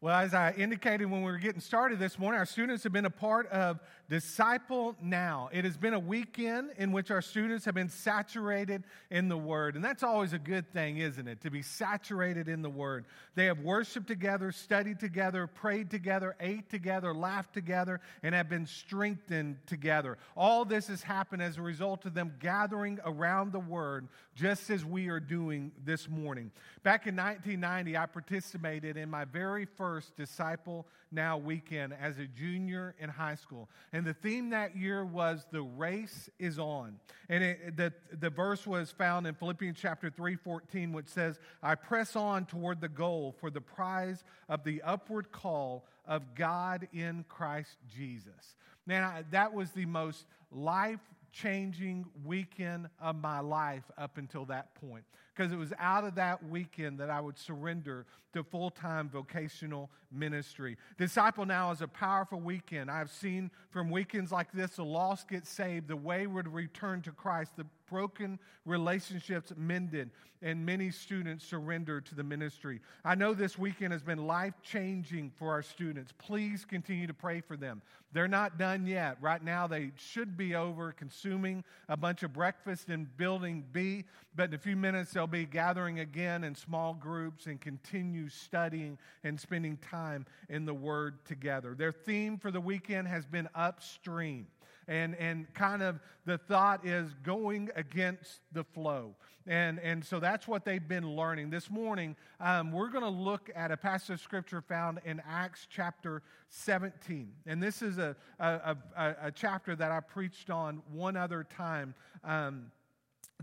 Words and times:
Well, 0.00 0.16
as 0.16 0.32
I 0.32 0.52
indicated 0.52 1.06
when 1.06 1.24
we 1.24 1.32
were 1.32 1.38
getting 1.38 1.60
started 1.60 1.98
this 1.98 2.20
morning, 2.20 2.38
our 2.38 2.46
students 2.46 2.84
have 2.84 2.92
been 2.92 3.04
a 3.04 3.10
part 3.10 3.48
of 3.48 3.80
Disciple 4.08 4.94
Now. 5.02 5.50
It 5.52 5.64
has 5.64 5.76
been 5.76 5.92
a 5.92 5.98
weekend 5.98 6.70
in 6.78 6.92
which 6.92 7.10
our 7.10 7.20
students 7.20 7.64
have 7.64 7.74
been 7.74 7.88
saturated 7.88 8.84
in 9.10 9.28
the 9.28 9.36
Word. 9.36 9.74
And 9.74 9.84
that's 9.84 10.04
always 10.04 10.32
a 10.32 10.38
good 10.38 10.72
thing, 10.72 10.98
isn't 10.98 11.26
it? 11.26 11.40
To 11.40 11.50
be 11.50 11.62
saturated 11.62 12.48
in 12.48 12.62
the 12.62 12.70
Word. 12.70 13.06
They 13.34 13.46
have 13.46 13.58
worshiped 13.58 14.06
together, 14.06 14.52
studied 14.52 15.00
together, 15.00 15.48
prayed 15.48 15.90
together, 15.90 16.36
ate 16.38 16.70
together, 16.70 17.12
laughed 17.12 17.52
together, 17.52 18.00
and 18.22 18.36
have 18.36 18.48
been 18.48 18.66
strengthened 18.66 19.56
together. 19.66 20.16
All 20.36 20.64
this 20.64 20.86
has 20.86 21.02
happened 21.02 21.42
as 21.42 21.58
a 21.58 21.62
result 21.62 22.06
of 22.06 22.14
them 22.14 22.34
gathering 22.38 23.00
around 23.04 23.50
the 23.50 23.58
Word, 23.58 24.06
just 24.36 24.70
as 24.70 24.84
we 24.84 25.08
are 25.08 25.18
doing 25.18 25.72
this 25.84 26.08
morning. 26.08 26.52
Back 26.84 27.08
in 27.08 27.16
1990, 27.16 27.96
I 27.96 28.06
participated 28.06 28.96
in 28.96 29.10
my 29.10 29.24
very 29.24 29.64
first 29.64 29.87
first 29.88 30.14
Disciple 30.16 30.86
Now 31.10 31.38
weekend 31.38 31.94
as 31.98 32.18
a 32.18 32.26
junior 32.26 32.94
in 32.98 33.08
high 33.08 33.36
school. 33.36 33.70
And 33.90 34.04
the 34.04 34.12
theme 34.12 34.50
that 34.50 34.76
year 34.76 35.02
was 35.02 35.46
The 35.50 35.62
Race 35.62 36.28
is 36.38 36.58
On. 36.58 37.00
And 37.30 37.42
it, 37.42 37.76
the, 37.78 37.94
the 38.20 38.28
verse 38.28 38.66
was 38.66 38.90
found 38.90 39.26
in 39.26 39.34
Philippians 39.34 39.78
chapter 39.80 40.10
3 40.10 40.36
14, 40.36 40.92
which 40.92 41.08
says, 41.08 41.40
I 41.62 41.74
press 41.74 42.16
on 42.16 42.44
toward 42.44 42.82
the 42.82 42.90
goal 42.90 43.34
for 43.40 43.48
the 43.48 43.62
prize 43.62 44.24
of 44.46 44.62
the 44.62 44.82
upward 44.82 45.32
call 45.32 45.86
of 46.06 46.34
God 46.34 46.86
in 46.92 47.24
Christ 47.26 47.78
Jesus. 47.96 48.56
Now, 48.86 49.20
that 49.30 49.54
was 49.54 49.70
the 49.70 49.86
most 49.86 50.26
life 50.52 51.00
changing 51.32 52.04
weekend 52.26 52.90
of 53.00 53.16
my 53.16 53.40
life 53.40 53.84
up 53.96 54.18
until 54.18 54.44
that 54.46 54.74
point 54.74 55.04
because 55.38 55.52
it 55.52 55.56
was 55.56 55.72
out 55.78 56.02
of 56.02 56.16
that 56.16 56.48
weekend 56.48 56.98
that 56.98 57.10
I 57.10 57.20
would 57.20 57.38
surrender 57.38 58.06
to 58.32 58.42
full 58.42 58.70
time 58.70 59.08
vocational 59.08 59.88
ministry. 60.10 60.76
Disciple 60.98 61.46
Now 61.46 61.70
is 61.70 61.80
a 61.80 61.86
powerful 61.86 62.40
weekend. 62.40 62.90
I've 62.90 63.10
seen 63.10 63.50
from 63.70 63.88
weekends 63.88 64.32
like 64.32 64.50
this 64.52 64.76
the 64.76 64.84
lost 64.84 65.28
get 65.28 65.46
saved, 65.46 65.86
the 65.86 65.96
wayward 65.96 66.48
return 66.48 67.02
to 67.02 67.12
Christ, 67.12 67.52
the 67.56 67.66
broken 67.88 68.38
relationships 68.66 69.52
mended, 69.56 70.10
and 70.42 70.64
many 70.64 70.90
students 70.90 71.44
surrender 71.44 72.00
to 72.00 72.14
the 72.14 72.22
ministry. 72.22 72.80
I 73.04 73.14
know 73.14 73.32
this 73.32 73.58
weekend 73.58 73.92
has 73.92 74.02
been 74.02 74.26
life 74.26 74.54
changing 74.62 75.32
for 75.36 75.50
our 75.50 75.62
students. 75.62 76.12
Please 76.18 76.64
continue 76.64 77.06
to 77.06 77.14
pray 77.14 77.40
for 77.40 77.56
them. 77.56 77.82
They're 78.12 78.28
not 78.28 78.58
done 78.58 78.86
yet. 78.86 79.18
Right 79.20 79.42
now, 79.42 79.66
they 79.66 79.90
should 79.96 80.36
be 80.36 80.54
over 80.54 80.92
consuming 80.92 81.64
a 81.88 81.96
bunch 81.96 82.22
of 82.22 82.32
breakfast 82.32 82.88
in 82.88 83.08
Building 83.16 83.64
B, 83.72 84.04
but 84.38 84.50
in 84.50 84.54
a 84.54 84.58
few 84.58 84.76
minutes, 84.76 85.10
they'll 85.10 85.26
be 85.26 85.44
gathering 85.44 85.98
again 85.98 86.44
in 86.44 86.54
small 86.54 86.94
groups 86.94 87.46
and 87.46 87.60
continue 87.60 88.28
studying 88.28 88.96
and 89.24 89.38
spending 89.38 89.76
time 89.78 90.24
in 90.48 90.64
the 90.64 90.72
Word 90.72 91.24
together. 91.24 91.74
Their 91.74 91.90
theme 91.90 92.38
for 92.38 92.52
the 92.52 92.60
weekend 92.60 93.08
has 93.08 93.26
been 93.26 93.48
upstream. 93.52 94.46
And, 94.86 95.16
and 95.16 95.52
kind 95.54 95.82
of 95.82 95.98
the 96.24 96.38
thought 96.38 96.86
is 96.86 97.12
going 97.24 97.70
against 97.74 98.40
the 98.52 98.62
flow. 98.62 99.16
And, 99.44 99.80
and 99.80 100.04
so 100.04 100.20
that's 100.20 100.46
what 100.46 100.64
they've 100.64 100.86
been 100.86 101.16
learning. 101.16 101.50
This 101.50 101.68
morning, 101.68 102.14
um, 102.38 102.70
we're 102.70 102.90
going 102.90 103.02
to 103.02 103.10
look 103.10 103.50
at 103.56 103.72
a 103.72 103.76
passage 103.76 104.10
of 104.10 104.20
scripture 104.20 104.60
found 104.60 105.00
in 105.04 105.20
Acts 105.28 105.66
chapter 105.68 106.22
17. 106.50 107.32
And 107.44 107.60
this 107.60 107.82
is 107.82 107.98
a, 107.98 108.14
a, 108.38 108.76
a, 108.96 109.16
a 109.24 109.32
chapter 109.32 109.74
that 109.74 109.90
I 109.90 109.98
preached 109.98 110.48
on 110.48 110.80
one 110.92 111.16
other 111.16 111.42
time. 111.42 111.92
Um, 112.22 112.70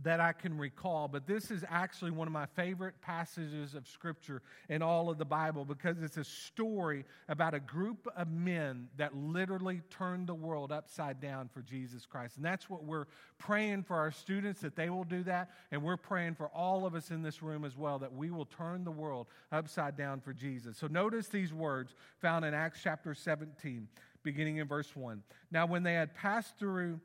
that 0.04 0.20
I 0.20 0.34
can 0.34 0.58
recall, 0.58 1.08
but 1.08 1.26
this 1.26 1.50
is 1.50 1.64
actually 1.70 2.12
one 2.12 2.28
of 2.28 2.34
my 2.34 2.46
favorite 2.48 2.96
passages 3.02 3.76
of 3.76 3.88
Scripture 3.88 4.42
in 4.68 4.82
all 4.82 5.10
of 5.10 5.18
the 5.18 5.26
Bible 5.26 5.64
because 5.64 6.02
it's 6.02 6.18
a 6.18 6.24
story 6.24 7.06
about 7.30 7.54
a 7.54 7.62
group 7.62 8.06
of 8.18 8.30
men 8.30 8.90
that 8.98 9.16
literally 9.16 9.82
turned 9.90 10.28
the 10.28 10.34
world 10.34 10.74
upside 10.74 11.22
down 11.22 11.48
for 11.48 11.62
Jesus 11.62 12.06
Christ. 12.06 12.36
And 12.36 12.46
that's 12.46 12.70
what 12.70 12.84
we're 12.84 13.06
praying 13.38 13.84
for 13.84 13.96
our 13.96 14.12
students 14.12 14.60
that 14.62 14.76
they 14.76 14.90
will 14.90 15.06
do 15.06 15.24
that. 15.24 15.52
And 15.72 15.82
we're 15.82 15.96
praying 15.96 16.36
for 16.36 16.48
all 16.48 16.86
of 16.86 16.94
us 16.94 17.10
in 17.10 17.24
this 17.24 17.42
room 17.42 17.64
as 17.64 17.78
well 17.78 17.98
that 18.00 18.14
we 18.14 18.32
will 18.32 18.46
turn 18.46 18.84
the 18.84 18.92
world 18.92 19.28
upside 19.54 19.96
down 19.96 20.20
for 20.20 20.34
Jesus. 20.34 20.78
So 20.78 20.88
notice 20.88 21.30
these 21.30 21.54
words 21.54 21.96
found 22.20 22.44
in 22.44 22.54
Acts 22.54 22.82
chapter 22.84 23.14
17, 23.14 23.88
beginning 24.24 24.58
in 24.58 24.68
verse 24.68 24.94
1. 24.94 25.24
Now, 25.52 25.66
when 25.66 25.84
they 25.84 25.94
had 25.94 26.14
passed 26.14 26.60
through 26.60 27.00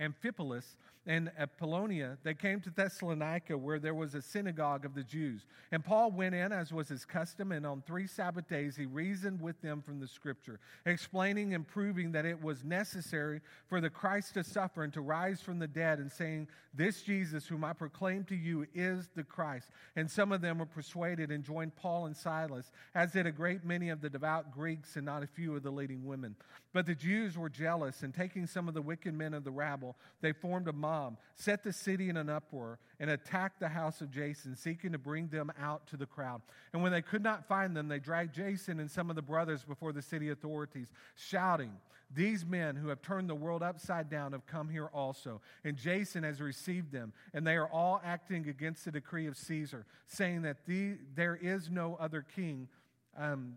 Amphipolis, 0.00 0.74
and 1.04 1.32
Apollonia, 1.36 2.16
they 2.22 2.34
came 2.34 2.60
to 2.60 2.70
Thessalonica, 2.70 3.58
where 3.58 3.80
there 3.80 3.94
was 3.94 4.14
a 4.14 4.22
synagogue 4.22 4.84
of 4.84 4.94
the 4.94 5.02
Jews. 5.02 5.46
And 5.72 5.84
Paul 5.84 6.12
went 6.12 6.34
in, 6.34 6.52
as 6.52 6.72
was 6.72 6.88
his 6.88 7.04
custom, 7.04 7.50
and 7.50 7.66
on 7.66 7.82
three 7.82 8.06
Sabbath 8.06 8.48
days 8.48 8.76
he 8.76 8.86
reasoned 8.86 9.40
with 9.40 9.60
them 9.62 9.82
from 9.82 9.98
the 9.98 10.06
scripture, 10.06 10.60
explaining 10.86 11.54
and 11.54 11.66
proving 11.66 12.12
that 12.12 12.24
it 12.24 12.40
was 12.40 12.62
necessary 12.62 13.40
for 13.66 13.80
the 13.80 13.90
Christ 13.90 14.34
to 14.34 14.44
suffer 14.44 14.84
and 14.84 14.92
to 14.92 15.00
rise 15.00 15.40
from 15.40 15.58
the 15.58 15.66
dead, 15.66 15.98
and 15.98 16.10
saying, 16.10 16.46
This 16.72 17.02
Jesus, 17.02 17.48
whom 17.48 17.64
I 17.64 17.72
proclaim 17.72 18.22
to 18.24 18.36
you, 18.36 18.66
is 18.72 19.08
the 19.16 19.24
Christ. 19.24 19.70
And 19.96 20.08
some 20.08 20.30
of 20.30 20.40
them 20.40 20.58
were 20.58 20.66
persuaded 20.66 21.32
and 21.32 21.42
joined 21.42 21.74
Paul 21.74 22.06
and 22.06 22.16
Silas, 22.16 22.70
as 22.94 23.10
did 23.10 23.26
a 23.26 23.32
great 23.32 23.64
many 23.64 23.88
of 23.88 24.00
the 24.00 24.10
devout 24.10 24.52
Greeks 24.52 24.94
and 24.94 25.04
not 25.04 25.24
a 25.24 25.26
few 25.26 25.56
of 25.56 25.64
the 25.64 25.72
leading 25.72 26.04
women. 26.04 26.36
But 26.72 26.86
the 26.86 26.94
Jews 26.94 27.36
were 27.36 27.50
jealous, 27.50 28.02
and 28.02 28.14
taking 28.14 28.46
some 28.46 28.68
of 28.68 28.74
the 28.74 28.80
wicked 28.80 29.14
men 29.14 29.34
of 29.34 29.44
the 29.44 29.50
rabble, 29.50 29.96
they 30.20 30.32
formed 30.32 30.68
a 30.68 30.72
mob, 30.72 30.91
set 31.34 31.62
the 31.62 31.72
city 31.72 32.08
in 32.08 32.16
an 32.16 32.28
uproar, 32.28 32.78
and 33.00 33.10
attacked 33.10 33.60
the 33.60 33.68
house 33.68 34.00
of 34.00 34.10
Jason, 34.10 34.54
seeking 34.54 34.92
to 34.92 34.98
bring 34.98 35.28
them 35.28 35.52
out 35.60 35.86
to 35.88 35.96
the 35.96 36.06
crowd. 36.06 36.42
And 36.72 36.82
when 36.82 36.92
they 36.92 37.02
could 37.02 37.22
not 37.22 37.48
find 37.48 37.76
them, 37.76 37.88
they 37.88 37.98
dragged 37.98 38.34
Jason 38.34 38.80
and 38.80 38.90
some 38.90 39.10
of 39.10 39.16
the 39.16 39.22
brothers 39.22 39.64
before 39.64 39.92
the 39.92 40.02
city 40.02 40.30
authorities, 40.30 40.92
shouting, 41.16 41.72
These 42.14 42.44
men 42.44 42.76
who 42.76 42.88
have 42.88 43.02
turned 43.02 43.28
the 43.28 43.34
world 43.34 43.62
upside 43.62 44.08
down 44.08 44.32
have 44.32 44.46
come 44.46 44.68
here 44.68 44.90
also. 44.92 45.40
And 45.64 45.76
Jason 45.76 46.22
has 46.24 46.40
received 46.40 46.92
them, 46.92 47.12
and 47.34 47.46
they 47.46 47.56
are 47.56 47.68
all 47.68 48.00
acting 48.04 48.48
against 48.48 48.84
the 48.84 48.92
decree 48.92 49.26
of 49.26 49.36
Caesar, 49.36 49.86
saying 50.06 50.42
that 50.42 50.66
the, 50.66 50.98
there 51.14 51.38
is 51.40 51.70
no 51.70 51.96
other 52.00 52.24
king. 52.34 52.68
Um, 53.16 53.56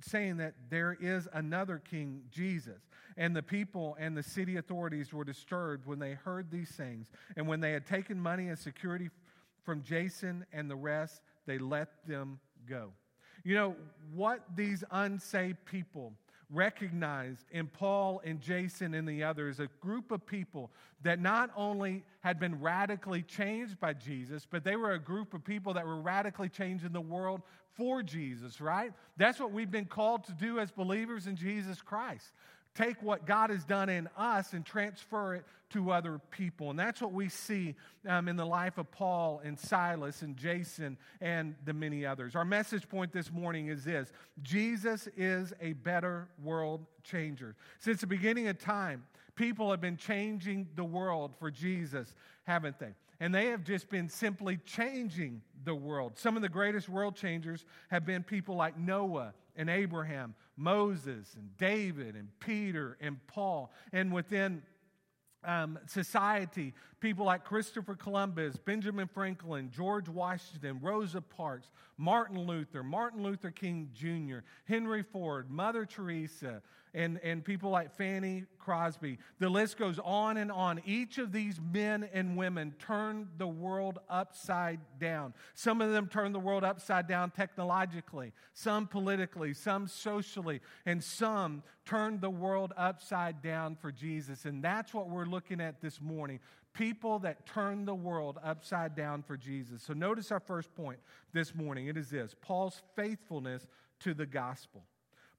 saying 0.00 0.36
that 0.38 0.54
there 0.70 0.96
is 1.00 1.28
another 1.32 1.78
king, 1.78 2.22
Jesus. 2.30 2.80
And 3.18 3.34
the 3.34 3.42
people 3.42 3.96
and 3.98 4.16
the 4.16 4.22
city 4.22 4.56
authorities 4.56 5.12
were 5.12 5.24
disturbed 5.24 5.86
when 5.86 5.98
they 5.98 6.12
heard 6.12 6.52
these 6.52 6.70
things. 6.70 7.08
And 7.36 7.48
when 7.48 7.60
they 7.60 7.72
had 7.72 7.84
taken 7.84 8.18
money 8.18 8.48
and 8.48 8.56
security 8.56 9.10
from 9.64 9.82
Jason 9.82 10.46
and 10.52 10.70
the 10.70 10.76
rest, 10.76 11.20
they 11.44 11.58
let 11.58 11.88
them 12.06 12.38
go. 12.68 12.92
You 13.42 13.56
know, 13.56 13.76
what 14.14 14.44
these 14.54 14.84
unsaved 14.92 15.64
people 15.64 16.12
recognized 16.50 17.44
in 17.50 17.66
Paul 17.66 18.22
and 18.24 18.40
Jason 18.40 18.94
and 18.94 19.06
the 19.06 19.24
others, 19.24 19.58
a 19.58 19.68
group 19.80 20.12
of 20.12 20.24
people 20.24 20.70
that 21.02 21.20
not 21.20 21.50
only 21.56 22.04
had 22.20 22.38
been 22.38 22.60
radically 22.60 23.22
changed 23.22 23.80
by 23.80 23.94
Jesus, 23.94 24.46
but 24.48 24.62
they 24.62 24.76
were 24.76 24.92
a 24.92 24.98
group 24.98 25.34
of 25.34 25.44
people 25.44 25.74
that 25.74 25.84
were 25.84 26.00
radically 26.00 26.48
changing 26.48 26.92
the 26.92 27.00
world 27.00 27.42
for 27.74 28.02
Jesus, 28.02 28.60
right? 28.60 28.92
That's 29.16 29.40
what 29.40 29.52
we've 29.52 29.70
been 29.70 29.86
called 29.86 30.24
to 30.24 30.32
do 30.32 30.58
as 30.58 30.70
believers 30.70 31.26
in 31.26 31.36
Jesus 31.36 31.82
Christ 31.82 32.32
take 32.78 33.02
what 33.02 33.26
God 33.26 33.50
has 33.50 33.64
done 33.64 33.88
in 33.88 34.08
us 34.16 34.52
and 34.52 34.64
transfer 34.64 35.34
it 35.34 35.44
to 35.70 35.90
other 35.90 36.20
people. 36.30 36.70
And 36.70 36.78
that's 36.78 37.00
what 37.00 37.12
we 37.12 37.28
see 37.28 37.74
um, 38.06 38.28
in 38.28 38.36
the 38.36 38.46
life 38.46 38.78
of 38.78 38.90
Paul 38.92 39.40
and 39.44 39.58
Silas 39.58 40.22
and 40.22 40.36
Jason 40.36 40.96
and 41.20 41.56
the 41.64 41.72
many 41.72 42.06
others. 42.06 42.36
Our 42.36 42.44
message 42.44 42.88
point 42.88 43.12
this 43.12 43.32
morning 43.32 43.66
is 43.66 43.84
this 43.84 44.12
Jesus 44.42 45.08
is 45.16 45.52
a 45.60 45.72
better 45.72 46.28
world 46.42 46.86
changer. 47.02 47.56
Since 47.80 48.00
the 48.00 48.06
beginning 48.06 48.46
of 48.46 48.58
time, 48.58 49.04
people 49.34 49.70
have 49.72 49.80
been 49.80 49.96
changing 49.96 50.68
the 50.76 50.84
world 50.84 51.34
for 51.38 51.50
Jesus, 51.50 52.14
haven't 52.44 52.78
they? 52.78 52.94
And 53.20 53.34
they 53.34 53.46
have 53.46 53.64
just 53.64 53.88
been 53.88 54.08
simply 54.08 54.58
changing 54.58 55.42
the 55.64 55.74
world. 55.74 56.12
Some 56.16 56.36
of 56.36 56.42
the 56.42 56.48
greatest 56.48 56.88
world 56.88 57.16
changers 57.16 57.64
have 57.90 58.06
been 58.06 58.22
people 58.22 58.54
like 58.54 58.78
Noah 58.78 59.34
and 59.56 59.68
Abraham, 59.68 60.36
Moses 60.58 61.34
and 61.36 61.56
David 61.56 62.16
and 62.16 62.28
Peter 62.40 62.98
and 63.00 63.18
Paul. 63.28 63.72
And 63.92 64.12
within 64.12 64.62
um, 65.44 65.78
society, 65.86 66.74
people 67.00 67.24
like 67.24 67.44
Christopher 67.44 67.94
Columbus, 67.94 68.56
Benjamin 68.56 69.08
Franklin, 69.08 69.70
George 69.74 70.08
Washington, 70.08 70.78
Rosa 70.82 71.20
Parks, 71.20 71.70
Martin 71.96 72.38
Luther, 72.38 72.82
Martin 72.82 73.22
Luther 73.22 73.50
King 73.50 73.90
Jr., 73.94 74.38
Henry 74.64 75.02
Ford, 75.02 75.50
Mother 75.50 75.84
Teresa, 75.84 76.62
and, 76.94 77.20
and 77.22 77.44
people 77.44 77.70
like 77.70 77.94
Fanny 77.96 78.44
Crosby. 78.58 79.18
The 79.38 79.48
list 79.48 79.78
goes 79.78 79.98
on 80.02 80.36
and 80.36 80.50
on. 80.50 80.80
Each 80.84 81.18
of 81.18 81.32
these 81.32 81.60
men 81.60 82.08
and 82.12 82.36
women 82.36 82.74
turned 82.78 83.28
the 83.36 83.46
world 83.46 83.98
upside 84.08 84.80
down. 84.98 85.34
Some 85.54 85.80
of 85.80 85.92
them 85.92 86.08
turned 86.08 86.34
the 86.34 86.40
world 86.40 86.64
upside 86.64 87.06
down 87.06 87.30
technologically, 87.30 88.32
some 88.54 88.86
politically, 88.86 89.54
some 89.54 89.86
socially, 89.86 90.60
and 90.86 91.02
some 91.02 91.62
turned 91.84 92.20
the 92.20 92.30
world 92.30 92.72
upside 92.76 93.42
down 93.42 93.76
for 93.76 93.90
Jesus. 93.90 94.44
And 94.44 94.62
that's 94.62 94.92
what 94.92 95.08
we're 95.08 95.24
looking 95.24 95.60
at 95.60 95.80
this 95.80 96.00
morning 96.00 96.40
people 96.78 97.18
that 97.18 97.44
turned 97.44 97.88
the 97.88 97.94
world 97.94 98.38
upside 98.42 98.94
down 98.94 99.20
for 99.20 99.36
Jesus. 99.36 99.82
So 99.82 99.92
notice 99.92 100.30
our 100.30 100.38
first 100.38 100.72
point 100.76 101.00
this 101.32 101.52
morning. 101.52 101.88
It 101.88 101.96
is 101.96 102.08
this 102.08 102.36
Paul's 102.40 102.80
faithfulness 102.94 103.66
to 104.00 104.14
the 104.14 104.24
gospel. 104.24 104.84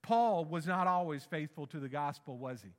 Paul 0.02 0.44
was 0.46 0.68
not 0.68 0.86
always 0.86 1.24
faithful 1.24 1.66
to 1.68 1.80
the 1.80 1.88
gospel, 1.88 2.38
was 2.38 2.62
he? 2.62 2.72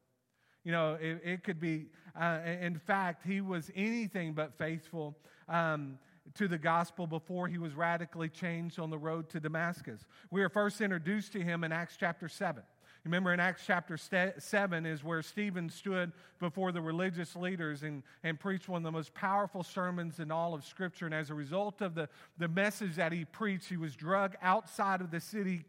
You 0.62 0.72
know, 0.72 0.98
it, 1.00 1.22
it 1.24 1.42
could 1.42 1.58
be, 1.58 1.86
uh, 2.14 2.40
in 2.44 2.78
fact, 2.78 3.26
he 3.26 3.40
was 3.40 3.70
anything 3.74 4.34
but 4.34 4.58
faithful 4.58 5.16
um, 5.48 5.98
to 6.34 6.46
the 6.46 6.58
gospel 6.58 7.06
before 7.06 7.48
he 7.48 7.56
was 7.56 7.74
radically 7.74 8.28
changed 8.28 8.78
on 8.78 8.90
the 8.90 8.98
road 8.98 9.30
to 9.30 9.40
Damascus. 9.40 10.04
We 10.30 10.42
are 10.42 10.50
first 10.50 10.82
introduced 10.82 11.32
to 11.32 11.40
him 11.40 11.64
in 11.64 11.72
Acts 11.72 11.96
chapter 11.98 12.28
7. 12.28 12.62
Remember 13.04 13.32
in 13.32 13.40
Acts 13.40 13.62
chapter 13.66 13.96
7 13.96 14.86
is 14.86 15.02
where 15.02 15.22
Stephen 15.22 15.70
stood 15.70 16.12
before 16.38 16.70
the 16.70 16.82
religious 16.82 17.34
leaders 17.34 17.82
and, 17.82 18.02
and 18.22 18.38
preached 18.38 18.68
one 18.68 18.78
of 18.78 18.84
the 18.84 18.92
most 18.92 19.14
powerful 19.14 19.62
sermons 19.62 20.20
in 20.20 20.30
all 20.30 20.52
of 20.52 20.64
Scripture. 20.64 21.06
And 21.06 21.14
as 21.14 21.30
a 21.30 21.34
result 21.34 21.80
of 21.80 21.94
the, 21.94 22.08
the 22.38 22.48
message 22.48 22.96
that 22.96 23.12
he 23.12 23.24
preached, 23.24 23.68
he 23.68 23.78
was 23.78 23.96
drugged 23.96 24.36
outside 24.42 25.00
of 25.00 25.10
the 25.10 25.20
city 25.20 25.64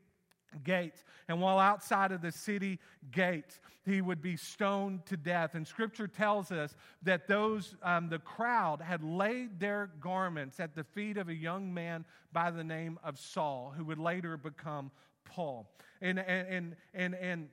gates. 0.65 1.03
And 1.29 1.39
while 1.39 1.59
outside 1.59 2.11
of 2.11 2.21
the 2.21 2.31
city 2.31 2.79
gates, 3.11 3.59
he 3.85 4.01
would 4.01 4.21
be 4.21 4.35
stoned 4.35 5.05
to 5.05 5.17
death. 5.17 5.55
And 5.55 5.65
scripture 5.65 6.07
tells 6.07 6.51
us 6.51 6.75
that 7.03 7.27
those, 7.27 7.75
um, 7.81 8.09
the 8.09 8.19
crowd 8.19 8.81
had 8.81 9.03
laid 9.03 9.59
their 9.59 9.89
garments 9.99 10.59
at 10.59 10.75
the 10.75 10.83
feet 10.83 11.17
of 11.17 11.29
a 11.29 11.33
young 11.33 11.73
man 11.73 12.05
by 12.33 12.51
the 12.51 12.63
name 12.63 12.99
of 13.03 13.17
Saul, 13.17 13.73
who 13.75 13.85
would 13.85 13.99
later 13.99 14.37
become 14.37 14.91
Paul. 15.25 15.71
And, 16.01 16.19
and, 16.19 16.75
and, 16.93 17.15
and, 17.15 17.49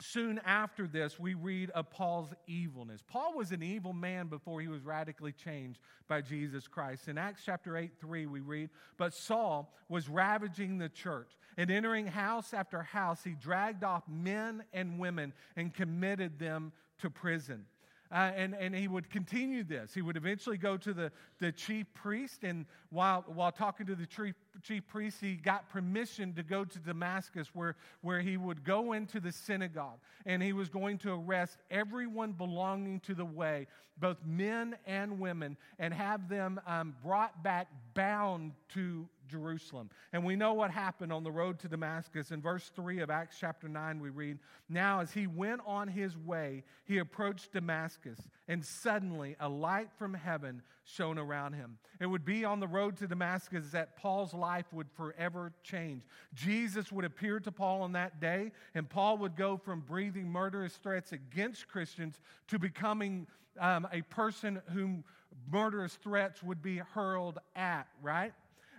soon 0.00 0.40
after 0.44 0.86
this, 0.86 1.18
we 1.18 1.34
read 1.34 1.70
of 1.70 1.90
Paul's 1.90 2.32
evilness. 2.46 3.02
Paul 3.06 3.34
was 3.36 3.52
an 3.52 3.62
evil 3.62 3.92
man 3.92 4.26
before 4.26 4.60
he 4.60 4.68
was 4.68 4.82
radically 4.82 5.32
changed 5.32 5.78
by 6.08 6.20
Jesus 6.20 6.66
Christ. 6.66 7.08
In 7.08 7.16
Acts 7.16 7.42
chapter 7.44 7.76
8, 7.76 7.92
3, 8.00 8.26
we 8.26 8.40
read, 8.40 8.70
But 8.96 9.14
Saul 9.14 9.72
was 9.88 10.08
ravaging 10.08 10.78
the 10.78 10.88
church, 10.88 11.30
and 11.56 11.70
entering 11.70 12.06
house 12.06 12.52
after 12.52 12.82
house, 12.82 13.22
he 13.24 13.34
dragged 13.40 13.84
off 13.84 14.02
men 14.08 14.64
and 14.72 14.98
women 14.98 15.32
and 15.56 15.72
committed 15.72 16.38
them 16.38 16.72
to 16.98 17.10
prison. 17.10 17.64
Uh, 18.12 18.30
and, 18.36 18.54
and 18.54 18.74
he 18.74 18.86
would 18.86 19.10
continue 19.10 19.64
this. 19.64 19.94
He 19.94 20.02
would 20.02 20.16
eventually 20.16 20.58
go 20.58 20.76
to 20.76 20.92
the, 20.92 21.10
the 21.40 21.50
chief 21.50 21.86
priest, 21.94 22.44
and 22.44 22.66
while, 22.90 23.24
while 23.26 23.50
talking 23.50 23.86
to 23.86 23.94
the 23.94 24.06
chief, 24.06 24.34
chief 24.62 24.86
priest, 24.86 25.18
he 25.20 25.34
got 25.34 25.68
permission 25.68 26.32
to 26.34 26.42
go 26.42 26.64
to 26.64 26.78
Damascus, 26.78 27.48
where, 27.54 27.76
where 28.02 28.20
he 28.20 28.36
would 28.36 28.62
go 28.62 28.92
into 28.92 29.20
the 29.20 29.32
synagogue, 29.32 29.98
and 30.26 30.42
he 30.42 30.52
was 30.52 30.68
going 30.68 30.98
to 30.98 31.12
arrest 31.12 31.58
everyone 31.70 32.32
belonging 32.32 33.00
to 33.00 33.14
the 33.14 33.24
way, 33.24 33.66
both 33.98 34.18
men 34.24 34.76
and 34.86 35.18
women, 35.18 35.56
and 35.78 35.92
have 35.92 36.28
them 36.28 36.60
um, 36.66 36.94
brought 37.02 37.42
back 37.42 37.68
bound 37.94 38.52
to 38.74 39.08
Jerusalem. 39.28 39.90
And 40.12 40.24
we 40.24 40.36
know 40.36 40.54
what 40.54 40.70
happened 40.70 41.12
on 41.12 41.24
the 41.24 41.30
road 41.30 41.58
to 41.60 41.68
Damascus. 41.68 42.30
In 42.30 42.40
verse 42.40 42.70
3 42.74 43.00
of 43.00 43.10
Acts 43.10 43.36
chapter 43.38 43.68
9, 43.68 44.00
we 44.00 44.10
read 44.10 44.38
Now, 44.68 45.00
as 45.00 45.12
he 45.12 45.26
went 45.26 45.60
on 45.66 45.88
his 45.88 46.16
way, 46.16 46.64
he 46.84 46.98
approached 46.98 47.52
Damascus, 47.52 48.18
and 48.48 48.64
suddenly 48.64 49.36
a 49.40 49.48
light 49.48 49.88
from 49.98 50.14
heaven 50.14 50.62
shone 50.84 51.18
around 51.18 51.54
him. 51.54 51.78
It 52.00 52.06
would 52.06 52.24
be 52.24 52.44
on 52.44 52.60
the 52.60 52.68
road 52.68 52.96
to 52.98 53.06
Damascus 53.06 53.70
that 53.70 53.96
Paul's 53.96 54.34
life 54.34 54.66
would 54.72 54.90
forever 54.90 55.52
change. 55.62 56.02
Jesus 56.34 56.92
would 56.92 57.04
appear 57.04 57.40
to 57.40 57.52
Paul 57.52 57.82
on 57.82 57.92
that 57.92 58.20
day, 58.20 58.52
and 58.74 58.88
Paul 58.88 59.18
would 59.18 59.36
go 59.36 59.56
from 59.56 59.80
breathing 59.80 60.30
murderous 60.30 60.76
threats 60.76 61.12
against 61.12 61.68
Christians 61.68 62.20
to 62.48 62.58
becoming 62.58 63.26
um, 63.58 63.86
a 63.92 64.02
person 64.02 64.60
whom 64.72 65.04
murderous 65.50 65.94
threats 65.94 66.42
would 66.42 66.62
be 66.62 66.78
hurled 66.78 67.38
at, 67.56 67.86
right? 68.02 68.32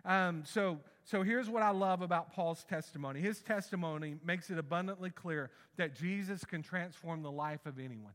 Um, 0.05 0.43
so, 0.45 0.79
so 1.03 1.23
here's 1.23 1.49
what 1.49 1.63
I 1.63 1.71
love 1.71 2.01
about 2.01 2.31
Paul's 2.31 2.63
testimony. 2.63 3.19
His 3.19 3.41
testimony 3.41 4.15
makes 4.23 4.49
it 4.49 4.57
abundantly 4.57 5.09
clear 5.09 5.49
that 5.77 5.95
Jesus 5.95 6.45
can 6.45 6.61
transform 6.61 7.23
the 7.23 7.31
life 7.31 7.65
of 7.65 7.79
anyone. 7.79 8.13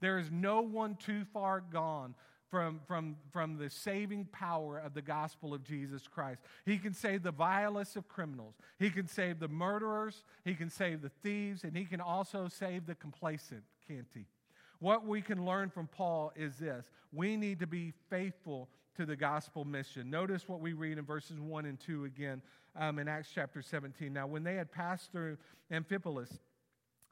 There 0.00 0.18
is 0.18 0.30
no 0.30 0.60
one 0.60 0.96
too 0.96 1.24
far 1.32 1.60
gone 1.60 2.14
from, 2.48 2.80
from, 2.86 3.16
from 3.32 3.56
the 3.56 3.70
saving 3.70 4.26
power 4.26 4.78
of 4.78 4.94
the 4.94 5.02
gospel 5.02 5.54
of 5.54 5.64
Jesus 5.64 6.06
Christ. 6.06 6.42
He 6.66 6.76
can 6.76 6.92
save 6.92 7.22
the 7.22 7.32
vilest 7.32 7.96
of 7.96 8.08
criminals. 8.08 8.54
He 8.78 8.90
can 8.90 9.08
save 9.08 9.40
the 9.40 9.48
murderers. 9.48 10.22
He 10.44 10.54
can 10.54 10.68
save 10.68 11.02
the 11.02 11.10
thieves. 11.22 11.64
And 11.64 11.76
he 11.76 11.84
can 11.84 12.00
also 12.00 12.48
save 12.48 12.86
the 12.86 12.94
complacent, 12.94 13.62
can't 13.88 14.08
he? 14.12 14.26
What 14.80 15.06
we 15.06 15.22
can 15.22 15.46
learn 15.46 15.70
from 15.70 15.86
Paul 15.86 16.32
is 16.36 16.56
this 16.56 16.84
we 17.12 17.36
need 17.36 17.60
to 17.60 17.66
be 17.66 17.92
faithful 18.10 18.68
to 18.96 19.06
the 19.06 19.16
gospel 19.16 19.64
mission. 19.64 20.10
Notice 20.10 20.48
what 20.48 20.60
we 20.60 20.72
read 20.72 20.98
in 20.98 21.04
verses 21.04 21.40
1 21.40 21.64
and 21.66 21.78
2 21.80 22.04
again 22.04 22.42
um, 22.76 22.98
in 22.98 23.08
Acts 23.08 23.30
chapter 23.34 23.62
17. 23.62 24.12
Now, 24.12 24.26
when 24.26 24.42
they 24.42 24.54
had 24.54 24.70
passed 24.70 25.12
through 25.12 25.38
Amphipolis, 25.70 26.38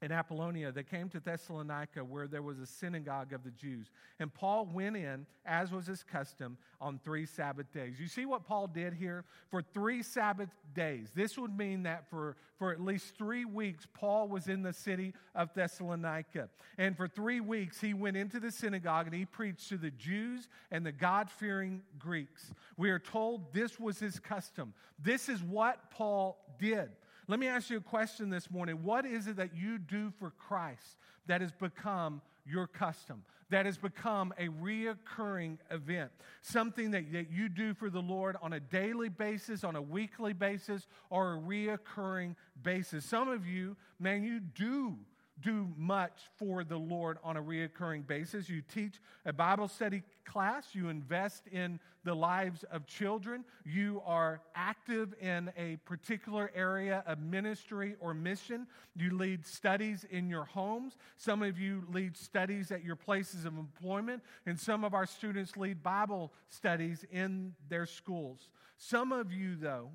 in 0.02 0.12
Apollonia, 0.12 0.73
they 0.73 0.82
came 0.82 1.11
to 1.11 1.20
Thessalonica 1.20 2.02
where 2.02 2.26
there 2.26 2.41
was 2.41 2.58
a 2.58 2.67
synagogue 2.67 3.35
of 3.35 3.44
the 3.44 3.50
Jews. 3.50 3.91
And 4.19 4.32
Paul 4.32 4.67
went 4.73 4.97
in, 4.97 5.26
as 5.44 5.70
was 5.70 5.87
his 5.87 6.02
custom, 6.02 6.56
on 6.81 6.99
three 7.05 7.26
Sabbath 7.26 7.70
days. 7.73 8.00
You 8.00 8.08
see 8.08 8.25
what 8.25 8.47
Paul 8.47 8.67
did 8.67 8.94
here? 8.94 9.25
For 9.50 9.61
three 9.61 10.02
Sabbath 10.02 10.49
days. 10.75 11.11
This 11.14 11.37
would 11.37 11.56
mean 11.56 11.82
that 11.82 12.08
for, 12.08 12.37
for 12.58 12.73
at 12.73 12.81
least 12.81 13.14
three 13.19 13.44
weeks, 13.44 13.87
Paul 13.93 14.29
was 14.29 14.49
in 14.49 14.62
the 14.62 14.73
city 14.73 15.12
of 15.35 15.52
Thessalonica. 15.52 16.49
And 16.79 16.97
for 16.97 17.06
three 17.06 17.41
weeks, 17.41 17.79
he 17.79 17.93
went 17.93 18.17
into 18.17 18.41
the 18.41 18.50
synagogue 18.50 19.06
and 19.06 19.14
he 19.14 19.26
preached 19.26 19.69
to 19.69 19.76
the 19.76 19.91
Jews 19.91 20.49
and 20.70 20.85
the 20.85 20.93
God 20.93 21.31
fearing 21.31 21.82
Greeks. 21.99 22.55
We 22.79 22.88
are 22.88 22.99
told 22.99 23.52
this 23.52 23.79
was 23.79 23.99
his 23.99 24.19
custom. 24.19 24.73
This 24.99 25.29
is 25.29 25.43
what 25.43 25.91
Paul 25.91 26.38
did. 26.58 26.88
Let 27.30 27.38
me 27.38 27.46
ask 27.46 27.70
you 27.70 27.76
a 27.76 27.80
question 27.80 28.28
this 28.28 28.50
morning. 28.50 28.82
What 28.82 29.06
is 29.06 29.28
it 29.28 29.36
that 29.36 29.54
you 29.54 29.78
do 29.78 30.12
for 30.18 30.32
Christ 30.32 30.96
that 31.28 31.40
has 31.40 31.52
become 31.52 32.22
your 32.44 32.66
custom, 32.66 33.22
that 33.50 33.66
has 33.66 33.78
become 33.78 34.34
a 34.36 34.48
reoccurring 34.48 35.58
event? 35.70 36.10
Something 36.42 36.90
that, 36.90 37.12
that 37.12 37.30
you 37.30 37.48
do 37.48 37.72
for 37.72 37.88
the 37.88 38.00
Lord 38.00 38.36
on 38.42 38.52
a 38.52 38.58
daily 38.58 39.10
basis, 39.10 39.62
on 39.62 39.76
a 39.76 39.80
weekly 39.80 40.32
basis, 40.32 40.88
or 41.08 41.34
a 41.34 41.38
reoccurring 41.38 42.34
basis. 42.64 43.04
Some 43.04 43.28
of 43.28 43.46
you, 43.46 43.76
man, 44.00 44.24
you 44.24 44.40
do 44.40 44.96
do 45.40 45.69
much 45.76 46.19
for 46.37 46.64
the 46.64 46.76
Lord 46.76 47.19
on 47.22 47.37
a 47.37 47.42
reoccurring 47.42 48.06
basis. 48.06 48.48
You 48.48 48.62
teach 48.62 49.00
a 49.25 49.32
Bible 49.32 49.69
study 49.69 50.02
class, 50.25 50.69
you 50.72 50.88
invest 50.88 51.46
in 51.48 51.81
the 52.04 52.14
lives 52.14 52.64
of 52.70 52.87
children, 52.87 53.44
you 53.64 54.02
are 54.06 54.40
active 54.54 55.14
in 55.20 55.50
a 55.56 55.76
particular 55.84 56.50
area 56.54 57.02
of 57.06 57.19
ministry 57.19 57.97
or 58.00 58.14
mission, 58.14 58.66
you 58.94 59.16
lead 59.16 59.47
studies 59.47 60.06
in 60.11 60.28
your 60.28 60.44
homes. 60.44 60.97
Some 61.16 61.42
of 61.42 61.59
you 61.59 61.85
lead 61.90 62.16
studies 62.16 62.70
at 62.70 62.85
your 62.85 62.97
places 62.97 63.44
of 63.44 63.56
employment, 63.56 64.23
and 64.47 64.59
some 64.59 64.85
of 64.85 64.94
our 64.94 65.06
students 65.06 65.56
lead 65.56 65.82
Bible 65.82 66.32
studies 66.49 67.04
in 67.11 67.54
their 67.68 67.87
schools. 67.87 68.49
Some 68.76 69.12
of 69.12 69.32
you, 69.32 69.56
though, 69.56 69.90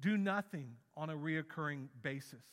do 0.00 0.16
nothing 0.16 0.70
on 0.96 1.10
a 1.10 1.14
reoccurring 1.14 1.88
basis. 2.02 2.44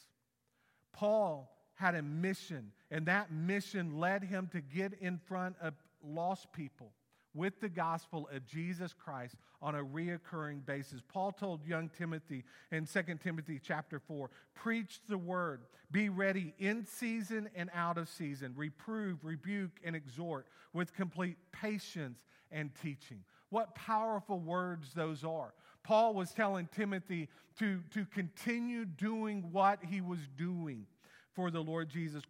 Paul 0.95 1.51
had 1.73 1.93
a 1.93 2.01
mission, 2.01 2.71
and 2.89 3.05
that 3.07 3.31
mission 3.31 3.99
led 3.99 4.23
him 4.23 4.47
to 4.53 4.61
get 4.61 4.93
in 5.01 5.17
front 5.17 5.57
of 5.61 5.73
lost 6.01 6.53
people 6.53 6.93
with 7.33 7.59
the 7.59 7.67
gospel 7.67 8.29
of 8.31 8.45
Jesus 8.45 8.93
Christ 8.93 9.35
on 9.61 9.75
a 9.75 9.83
reoccurring 9.83 10.65
basis. 10.65 11.01
Paul 11.05 11.33
told 11.33 11.65
young 11.65 11.89
Timothy 11.89 12.45
in 12.71 12.85
2 12.85 13.01
Timothy 13.21 13.59
chapter 13.61 13.99
4, 13.99 14.29
preach 14.53 15.01
the 15.09 15.17
word, 15.17 15.63
be 15.91 16.07
ready 16.07 16.53
in 16.59 16.85
season 16.85 17.49
and 17.53 17.69
out 17.73 17.97
of 17.97 18.07
season, 18.07 18.53
reprove, 18.55 19.25
rebuke, 19.25 19.81
and 19.83 19.97
exhort 19.97 20.47
with 20.71 20.93
complete 20.93 21.35
patience 21.51 22.19
and 22.51 22.71
teaching. 22.81 23.21
What 23.49 23.75
powerful 23.75 24.39
words 24.39 24.93
those 24.93 25.25
are. 25.25 25.53
Paul 25.85 26.15
was 26.15 26.31
telling 26.31 26.67
Timothy 26.75 27.29
to, 27.59 27.79
to 27.91 28.05
continue 28.05 28.85
doing 28.85 29.49
what 29.51 29.79
he 29.87 30.01
was 30.01 30.19
doing 30.35 30.87
for 31.35 31.51
the 31.51 31.61
Lord 31.61 31.89
Jesus 31.89 32.23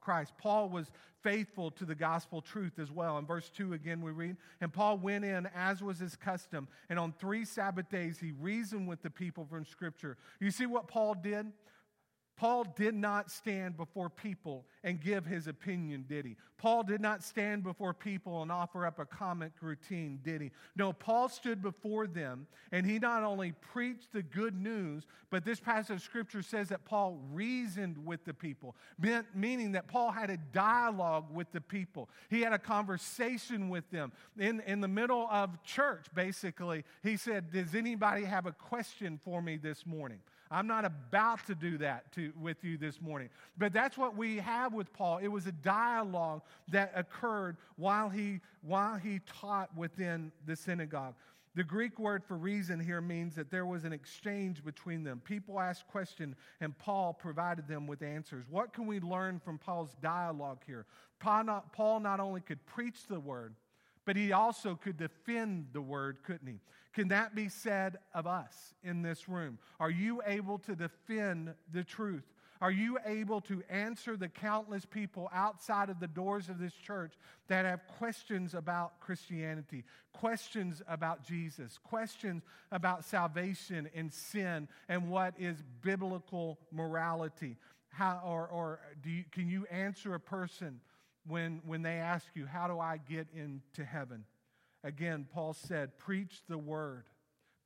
Christ. 0.00 0.32
Paul 0.38 0.70
was 0.70 0.90
faithful 1.22 1.70
to 1.72 1.84
the 1.84 1.94
gospel 1.94 2.40
truth 2.40 2.78
as 2.78 2.90
well. 2.90 3.18
In 3.18 3.26
verse 3.26 3.50
2 3.50 3.74
again, 3.74 4.00
we 4.00 4.10
read, 4.10 4.36
And 4.62 4.72
Paul 4.72 4.96
went 4.96 5.24
in 5.24 5.46
as 5.54 5.82
was 5.82 5.98
his 5.98 6.16
custom, 6.16 6.66
and 6.88 6.98
on 6.98 7.12
three 7.18 7.44
Sabbath 7.44 7.90
days 7.90 8.18
he 8.18 8.32
reasoned 8.40 8.88
with 8.88 9.02
the 9.02 9.10
people 9.10 9.46
from 9.50 9.66
Scripture. 9.66 10.16
You 10.40 10.50
see 10.50 10.66
what 10.66 10.88
Paul 10.88 11.14
did? 11.14 11.52
Paul 12.36 12.64
did 12.76 12.94
not 12.94 13.30
stand 13.30 13.76
before 13.76 14.10
people 14.10 14.66
and 14.82 15.00
give 15.00 15.24
his 15.24 15.46
opinion, 15.46 16.04
did 16.08 16.24
he? 16.24 16.36
Paul 16.58 16.82
did 16.82 17.00
not 17.00 17.22
stand 17.22 17.62
before 17.62 17.94
people 17.94 18.42
and 18.42 18.50
offer 18.50 18.86
up 18.86 18.98
a 18.98 19.04
comic 19.04 19.52
routine, 19.60 20.18
did 20.24 20.40
he? 20.40 20.50
No, 20.74 20.92
Paul 20.92 21.28
stood 21.28 21.62
before 21.62 22.08
them 22.08 22.48
and 22.72 22.84
he 22.84 22.98
not 22.98 23.22
only 23.22 23.52
preached 23.52 24.12
the 24.12 24.22
good 24.22 24.60
news, 24.60 25.04
but 25.30 25.44
this 25.44 25.60
passage 25.60 25.96
of 25.96 26.02
scripture 26.02 26.42
says 26.42 26.70
that 26.70 26.84
Paul 26.84 27.20
reasoned 27.32 28.04
with 28.04 28.24
the 28.24 28.34
people, 28.34 28.74
meaning 29.34 29.72
that 29.72 29.86
Paul 29.86 30.10
had 30.10 30.30
a 30.30 30.36
dialogue 30.36 31.26
with 31.32 31.52
the 31.52 31.60
people. 31.60 32.08
He 32.30 32.40
had 32.40 32.52
a 32.52 32.58
conversation 32.58 33.68
with 33.68 33.88
them. 33.90 34.10
In, 34.38 34.60
in 34.66 34.80
the 34.80 34.88
middle 34.88 35.28
of 35.30 35.62
church, 35.62 36.06
basically, 36.14 36.84
he 37.02 37.16
said, 37.16 37.52
Does 37.52 37.74
anybody 37.74 38.24
have 38.24 38.46
a 38.46 38.52
question 38.52 39.20
for 39.22 39.40
me 39.40 39.56
this 39.56 39.86
morning? 39.86 40.20
I'm 40.50 40.66
not 40.66 40.84
about 40.84 41.46
to 41.46 41.54
do 41.54 41.78
that 41.78 42.12
to, 42.12 42.32
with 42.40 42.62
you 42.64 42.76
this 42.76 43.00
morning. 43.00 43.30
But 43.56 43.72
that's 43.72 43.96
what 43.96 44.16
we 44.16 44.36
have 44.38 44.72
with 44.72 44.92
Paul. 44.92 45.18
It 45.18 45.28
was 45.28 45.46
a 45.46 45.52
dialogue 45.52 46.42
that 46.68 46.92
occurred 46.94 47.56
while 47.76 48.08
he, 48.08 48.40
while 48.62 48.96
he 48.96 49.20
taught 49.40 49.76
within 49.76 50.32
the 50.46 50.56
synagogue. 50.56 51.14
The 51.56 51.64
Greek 51.64 52.00
word 52.00 52.24
for 52.24 52.36
reason 52.36 52.80
here 52.80 53.00
means 53.00 53.36
that 53.36 53.50
there 53.50 53.64
was 53.64 53.84
an 53.84 53.92
exchange 53.92 54.64
between 54.64 55.04
them. 55.04 55.22
People 55.24 55.60
asked 55.60 55.86
questions, 55.86 56.34
and 56.60 56.76
Paul 56.78 57.12
provided 57.14 57.68
them 57.68 57.86
with 57.86 58.02
answers. 58.02 58.44
What 58.50 58.72
can 58.72 58.86
we 58.86 58.98
learn 58.98 59.38
from 59.38 59.58
Paul's 59.58 59.94
dialogue 60.02 60.62
here? 60.66 60.84
Paul 61.20 61.44
not, 61.44 61.72
Paul 61.72 62.00
not 62.00 62.18
only 62.18 62.40
could 62.40 62.64
preach 62.66 63.06
the 63.08 63.20
word, 63.20 63.54
but 64.04 64.16
he 64.16 64.32
also 64.32 64.74
could 64.74 64.96
defend 64.96 65.68
the 65.72 65.80
word, 65.80 66.18
couldn't 66.24 66.48
he? 66.48 66.58
Can 66.94 67.08
that 67.08 67.34
be 67.34 67.48
said 67.48 67.98
of 68.14 68.26
us 68.26 68.74
in 68.84 69.02
this 69.02 69.28
room? 69.28 69.58
Are 69.80 69.90
you 69.90 70.22
able 70.24 70.58
to 70.60 70.76
defend 70.76 71.52
the 71.72 71.82
truth? 71.82 72.22
Are 72.60 72.70
you 72.70 72.98
able 73.04 73.40
to 73.42 73.62
answer 73.68 74.16
the 74.16 74.28
countless 74.28 74.86
people 74.86 75.28
outside 75.34 75.90
of 75.90 75.98
the 75.98 76.06
doors 76.06 76.48
of 76.48 76.58
this 76.58 76.72
church 76.72 77.12
that 77.48 77.64
have 77.64 77.86
questions 77.98 78.54
about 78.54 79.00
Christianity, 79.00 79.84
questions 80.12 80.80
about 80.88 81.24
Jesus, 81.24 81.78
questions 81.82 82.44
about 82.70 83.04
salvation 83.04 83.90
and 83.94 84.12
sin 84.12 84.68
and 84.88 85.10
what 85.10 85.34
is 85.36 85.62
biblical 85.82 86.58
morality? 86.70 87.56
How, 87.88 88.22
or 88.24 88.46
or 88.48 88.80
you, 89.04 89.24
can 89.32 89.48
you 89.48 89.66
answer 89.70 90.14
a 90.14 90.20
person 90.20 90.80
when, 91.26 91.60
when 91.66 91.82
they 91.82 91.96
ask 91.96 92.26
you, 92.34 92.46
How 92.46 92.68
do 92.68 92.78
I 92.78 92.98
get 92.98 93.26
into 93.34 93.84
heaven? 93.84 94.24
Again, 94.84 95.26
Paul 95.32 95.54
said, 95.54 95.98
Preach 95.98 96.42
the 96.48 96.58
word. 96.58 97.04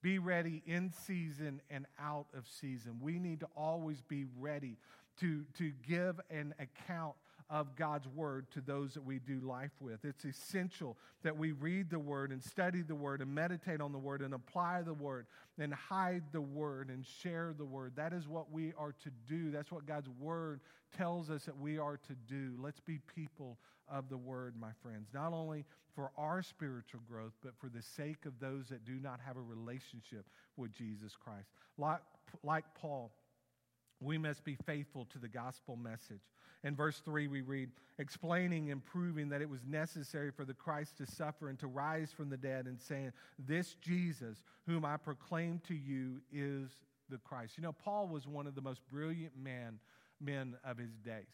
Be 0.01 0.21
ready 0.21 0.63
in 0.65 0.93
season 0.93 1.61
and 1.69 1.85
out 2.01 2.27
of 2.33 2.47
season. 2.47 3.01
We 3.03 3.19
need 3.19 3.41
to 3.41 3.49
always 3.57 4.01
be 4.01 4.27
ready 4.39 4.77
to, 5.21 5.45
to 5.59 5.73
give 5.87 6.21
an 6.31 6.55
account 6.61 7.17
of 7.51 7.75
God's 7.75 8.07
word 8.07 8.47
to 8.53 8.61
those 8.61 8.95
that 8.95 9.05
we 9.05 9.19
do 9.19 9.41
life 9.41 9.73
with. 9.81 10.05
It's 10.05 10.25
essential 10.25 10.97
that 11.23 11.37
we 11.37 11.53
read 11.53 11.91
the 11.91 11.99
word 11.99 12.31
and 12.31 12.43
study 12.43 12.83
the 12.83 12.95
word 12.95 13.23
and 13.23 13.35
meditate 13.35 13.81
on 13.81 13.91
the 13.91 13.99
word 13.99 14.21
and 14.21 14.35
apply 14.35 14.83
the 14.83 14.93
word 14.93 15.27
and 15.59 15.73
hide 15.73 16.25
the 16.31 16.43
word 16.43 16.91
and 16.91 17.05
share 17.05 17.55
the 17.57 17.65
word. 17.65 17.95
That 17.97 18.13
is 18.13 18.29
what 18.29 18.53
we 18.53 18.75
are 18.79 18.95
to 19.03 19.11
do. 19.27 19.51
That's 19.51 19.73
what 19.73 19.87
God's 19.87 20.11
word 20.21 20.61
tells 20.97 21.31
us 21.31 21.47
that 21.47 21.59
we 21.59 21.79
are 21.79 21.97
to 21.97 22.15
do. 22.29 22.53
Let's 22.61 22.81
be 22.81 23.01
people 23.17 23.59
of 23.91 24.09
the 24.09 24.17
word, 24.17 24.55
my 24.59 24.71
friends, 24.83 25.09
not 25.13 25.33
only 25.33 25.65
for 25.95 26.11
our 26.17 26.43
spiritual 26.43 27.01
growth, 27.11 27.33
but 27.43 27.53
for 27.59 27.69
the 27.69 27.83
sake 27.83 28.25
of 28.27 28.39
those 28.41 28.69
that 28.69 28.85
do 28.85 29.01
not 29.01 29.21
have 29.25 29.37
a 29.37 29.41
relationship 29.41 30.27
with 30.57 30.73
Jesus 30.73 31.17
Christ. 31.17 31.49
Like, 31.77 32.01
like 32.43 32.65
Paul, 32.75 33.11
we 34.01 34.19
must 34.19 34.45
be 34.45 34.57
faithful 34.67 35.07
to 35.07 35.19
the 35.19 35.29
gospel 35.29 35.77
message. 35.77 36.23
In 36.65 36.77
verse 36.77 37.01
3, 37.05 37.29
we 37.29 37.41
read, 37.41 37.71
explaining 37.99 38.71
and 38.71 38.85
proving 38.85 39.29
that 39.31 39.43
it 39.43 39.49
was 39.49 39.65
necessary 39.67 40.31
for 40.31 40.45
the 40.45 40.55
Christ 40.55 40.99
to 40.99 41.07
suffer 41.07 41.49
and 41.49 41.59
to 41.59 41.67
rise 41.67 42.13
from 42.13 42.31
the 42.31 42.37
dead, 42.37 42.67
and 42.67 42.81
saying, 42.81 43.13
This 43.39 43.75
Jesus, 43.81 44.43
whom 44.67 44.85
I 44.85 44.97
proclaim 44.97 45.61
to 45.69 45.75
you, 45.75 46.21
is 46.33 46.71
the 47.11 47.19
Christ. 47.19 47.55
You 47.57 47.63
know, 47.63 47.73
Paul 47.73 48.09
was 48.09 48.27
one 48.27 48.47
of 48.47 48.55
the 48.55 48.61
most 48.61 48.81
brilliant 48.91 49.37
man, 49.37 49.79
men 50.21 50.57
of 50.65 50.79
his 50.79 50.97
days. 51.05 51.27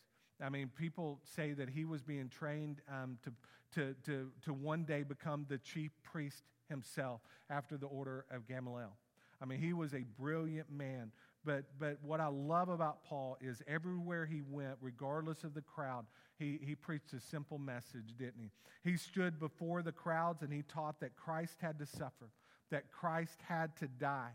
I 0.43 0.49
mean, 0.49 0.71
people 0.77 1.21
say 1.25 1.53
that 1.53 1.69
he 1.69 1.85
was 1.85 2.03
being 2.03 2.29
trained 2.29 2.81
um, 2.89 3.19
to, 3.23 3.33
to, 3.75 3.95
to, 4.05 4.31
to 4.45 4.53
one 4.53 4.85
day 4.85 5.03
become 5.03 5.47
the 5.49 5.59
chief 5.59 5.93
priest 6.03 6.43
himself 6.69 7.21
after 7.51 7.77
the 7.77 7.87
order 7.87 8.25
of 8.31 8.47
Gamaliel. 8.49 8.97
I 9.41 9.47
mean, 9.47 9.61
he 9.61 9.73
was 9.73 9.95
a 9.95 10.05
brilliant 10.19 10.71
man 10.71 11.13
but, 11.45 11.65
but 11.79 11.99
what 12.03 12.21
I 12.21 12.29
love 12.29 12.69
about 12.69 13.05
Paul 13.05 13.37
is 13.41 13.63
everywhere 13.69 14.25
he 14.25 14.43
went, 14.49 14.77
regardless 14.81 15.45
of 15.45 15.55
the 15.55 15.61
crowd, 15.61 16.07
he, 16.39 16.59
he 16.63 16.75
preached 16.75 17.13
a 17.13 17.21
simple 17.21 17.59
message, 17.59 18.15
didn't 18.19 18.41
he? 18.41 18.51
He 18.91 18.97
stood 18.97 19.39
before 19.39 19.83
the 19.83 19.93
crowds 19.93 20.43
and 20.43 20.53
he 20.53 20.63
taught 20.63 21.01
that 21.01 21.17
Christ 21.17 21.57
had 21.61 21.79
to 21.79 21.87
suffer, 21.87 22.31
that 22.71 22.91
Christ 22.91 23.41
had 23.47 23.77
to 23.77 23.89
die, 23.89 24.33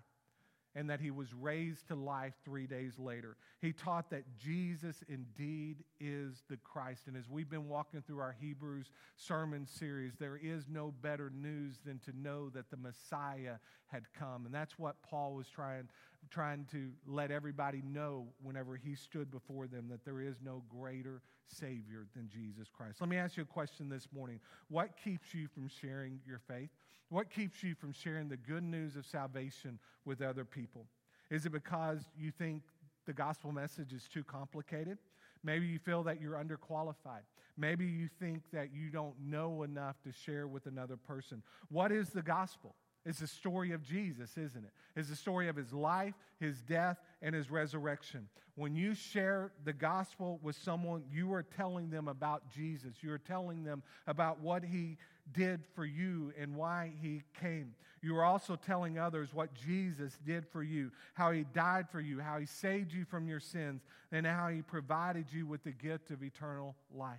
and 0.75 0.89
that 0.89 0.99
he 0.99 1.11
was 1.11 1.33
raised 1.33 1.88
to 1.88 1.95
life 1.95 2.33
three 2.45 2.67
days 2.67 2.93
later. 2.99 3.38
He 3.61 3.73
taught 3.73 4.09
that 4.11 4.23
Jesus 4.38 5.03
indeed 5.07 5.83
is 5.99 6.43
the 6.49 6.57
Christ. 6.57 7.07
And 7.07 7.17
as 7.17 7.29
we've 7.29 7.49
been 7.49 7.67
walking 7.67 8.01
through 8.01 8.19
our 8.19 8.35
Hebrews 8.39 8.91
sermon 9.17 9.65
series, 9.65 10.13
there 10.19 10.38
is 10.38 10.65
no 10.69 10.93
better 11.01 11.31
news 11.33 11.79
than 11.85 11.99
to 11.99 12.17
know 12.17 12.49
that 12.49 12.69
the 12.69 12.77
Messiah 12.77 13.55
had 13.88 14.03
come. 14.17 14.45
And 14.45 14.53
that's 14.53 14.77
what 14.77 15.01
Paul 15.01 15.33
was 15.33 15.47
trying, 15.47 15.89
trying 16.29 16.65
to 16.71 16.91
let 17.07 17.31
everybody 17.31 17.81
know 17.85 18.27
whenever 18.41 18.75
he 18.75 18.95
stood 18.95 19.31
before 19.31 19.67
them 19.67 19.88
that 19.89 20.05
there 20.05 20.21
is 20.21 20.38
no 20.43 20.63
greater 20.69 21.21
Savior 21.47 22.05
than 22.15 22.29
Jesus 22.29 22.67
Christ. 22.69 23.01
Let 23.01 23.09
me 23.09 23.17
ask 23.17 23.38
you 23.38 23.43
a 23.43 23.45
question 23.45 23.89
this 23.89 24.07
morning. 24.13 24.39
What 24.69 24.91
keeps 25.03 25.33
you 25.33 25.47
from 25.47 25.67
sharing 25.67 26.19
your 26.27 26.39
faith? 26.47 26.69
What 27.09 27.29
keeps 27.31 27.63
you 27.63 27.73
from 27.73 27.91
sharing 27.91 28.29
the 28.29 28.38
good 28.38 28.63
news 28.63 28.95
of 28.95 29.05
salvation 29.05 29.79
with 30.05 30.21
other 30.21 30.45
people? 30.45 30.85
Is 31.31 31.45
it 31.45 31.51
because 31.51 32.01
you 32.17 32.31
think 32.31 32.63
the 33.07 33.13
gospel 33.13 33.51
message 33.51 33.93
is 33.93 34.07
too 34.11 34.23
complicated? 34.23 34.97
Maybe 35.43 35.67
you 35.67 35.79
feel 35.79 36.03
that 36.03 36.21
you're 36.21 36.35
underqualified. 36.35 37.23
Maybe 37.57 37.85
you 37.85 38.09
think 38.19 38.43
that 38.53 38.69
you 38.73 38.89
don't 38.89 39.15
know 39.19 39.63
enough 39.63 40.01
to 40.03 40.11
share 40.11 40.47
with 40.47 40.65
another 40.65 40.97
person. 40.97 41.43
What 41.69 41.91
is 41.91 42.09
the 42.09 42.21
gospel? 42.21 42.75
It's 43.06 43.20
the 43.20 43.27
story 43.27 43.72
of 43.72 43.82
Jesus, 43.82 44.32
isn't 44.38 44.63
it? 44.63 44.72
It's 44.96 45.10
the 45.10 45.15
story 45.15 45.48
of 45.48 45.56
his 45.56 45.72
life, 45.72 46.13
his 46.39 46.62
death, 46.62 46.98
and 47.22 47.34
his 47.34 47.50
resurrection. 47.50 48.27
When 48.56 48.75
you 48.75 48.94
share 48.94 49.51
the 49.63 49.72
gospel 49.72 50.39
with 50.44 50.58
someone, 50.58 51.03
you 51.10 51.32
are 51.34 51.44
telling 51.44 51.89
them 51.89 52.10
about 52.10 52.50
Jesus. 52.53 52.96
You 53.01 53.13
are 53.13 53.18
telling 53.18 53.63
them 53.63 53.84
about 54.06 54.41
what 54.41 54.65
he 54.65 54.98
did 55.32 55.62
for 55.75 55.86
you 55.86 56.34
and 56.38 56.56
why 56.56 56.91
he 57.01 57.24
came. 57.39 57.74
You 58.01 58.18
are 58.18 58.25
also 58.25 58.58
telling 58.58 59.00
others 59.00 59.34
what 59.34 59.53
Jesus 59.53 60.18
did 60.25 60.46
for 60.48 60.62
you, 60.62 60.91
how 61.13 61.32
he 61.32 61.46
died 61.53 61.89
for 61.89 62.01
you, 62.01 62.20
how 62.20 62.38
he 62.38 62.46
saved 62.46 62.91
you 62.91 63.06
from 63.06 63.27
your 63.27 63.39
sins, 63.39 63.82
and 64.12 64.25
how 64.25 64.50
he 64.50 64.62
provided 64.62 65.27
you 65.32 65.46
with 65.46 65.63
the 65.63 65.72
gift 65.72 66.12
of 66.12 66.22
eternal 66.22 66.75
life. 66.94 67.18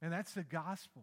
And 0.00 0.12
that's 0.12 0.34
the 0.34 0.42
gospel. 0.44 1.02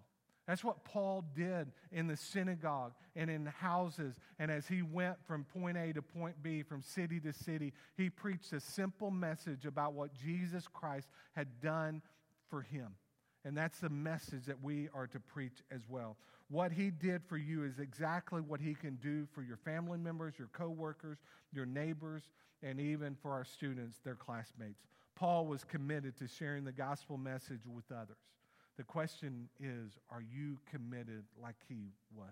That's 0.49 0.63
what 0.63 0.83
Paul 0.83 1.23
did 1.35 1.67
in 1.91 2.07
the 2.07 2.17
synagogue 2.17 2.93
and 3.15 3.29
in 3.29 3.45
houses. 3.45 4.15
And 4.39 4.49
as 4.49 4.67
he 4.67 4.81
went 4.81 5.17
from 5.27 5.43
point 5.43 5.77
A 5.77 5.93
to 5.93 6.01
point 6.01 6.41
B, 6.41 6.63
from 6.63 6.81
city 6.81 7.19
to 7.19 7.31
city, 7.31 7.71
he 7.95 8.09
preached 8.09 8.51
a 8.53 8.59
simple 8.59 9.11
message 9.11 9.65
about 9.65 9.93
what 9.93 10.11
Jesus 10.11 10.67
Christ 10.67 11.07
had 11.35 11.61
done 11.61 12.01
for 12.49 12.63
him. 12.63 12.95
And 13.45 13.55
that's 13.55 13.77
the 13.77 13.91
message 13.91 14.45
that 14.47 14.59
we 14.63 14.89
are 14.91 15.05
to 15.05 15.19
preach 15.19 15.61
as 15.69 15.81
well. 15.87 16.17
What 16.49 16.71
he 16.71 16.89
did 16.89 17.21
for 17.27 17.37
you 17.37 17.63
is 17.63 17.77
exactly 17.77 18.41
what 18.41 18.59
he 18.59 18.73
can 18.73 18.95
do 18.95 19.27
for 19.31 19.43
your 19.43 19.57
family 19.57 19.99
members, 19.99 20.33
your 20.39 20.49
coworkers, 20.51 21.19
your 21.53 21.67
neighbors, 21.67 22.23
and 22.63 22.79
even 22.79 23.15
for 23.21 23.33
our 23.33 23.45
students, 23.45 23.99
their 24.03 24.15
classmates. 24.15 24.81
Paul 25.15 25.45
was 25.45 25.63
committed 25.63 26.17
to 26.17 26.27
sharing 26.27 26.63
the 26.63 26.71
gospel 26.71 27.19
message 27.19 27.61
with 27.71 27.91
others. 27.91 28.17
The 28.79 28.85
question 28.85 29.49
is, 29.59 29.99
are 30.09 30.21
you 30.21 30.57
committed 30.71 31.25
like 31.43 31.57
he 31.67 31.91
was? 32.15 32.31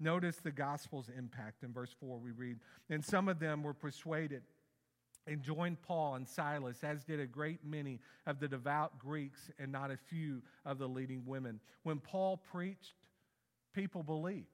Notice 0.00 0.38
the 0.38 0.50
gospel's 0.50 1.08
impact. 1.16 1.62
In 1.62 1.72
verse 1.72 1.94
4, 2.00 2.18
we 2.18 2.32
read, 2.32 2.56
And 2.90 3.04
some 3.04 3.28
of 3.28 3.38
them 3.38 3.62
were 3.62 3.74
persuaded 3.74 4.42
and 5.28 5.40
joined 5.40 5.80
Paul 5.82 6.16
and 6.16 6.28
Silas, 6.28 6.82
as 6.82 7.04
did 7.04 7.20
a 7.20 7.28
great 7.28 7.60
many 7.64 8.00
of 8.26 8.40
the 8.40 8.48
devout 8.48 8.98
Greeks 8.98 9.52
and 9.56 9.70
not 9.70 9.92
a 9.92 9.96
few 9.96 10.42
of 10.64 10.78
the 10.78 10.88
leading 10.88 11.22
women. 11.26 11.60
When 11.84 12.00
Paul 12.00 12.38
preached, 12.38 12.94
people 13.72 14.02
believed. 14.02 14.48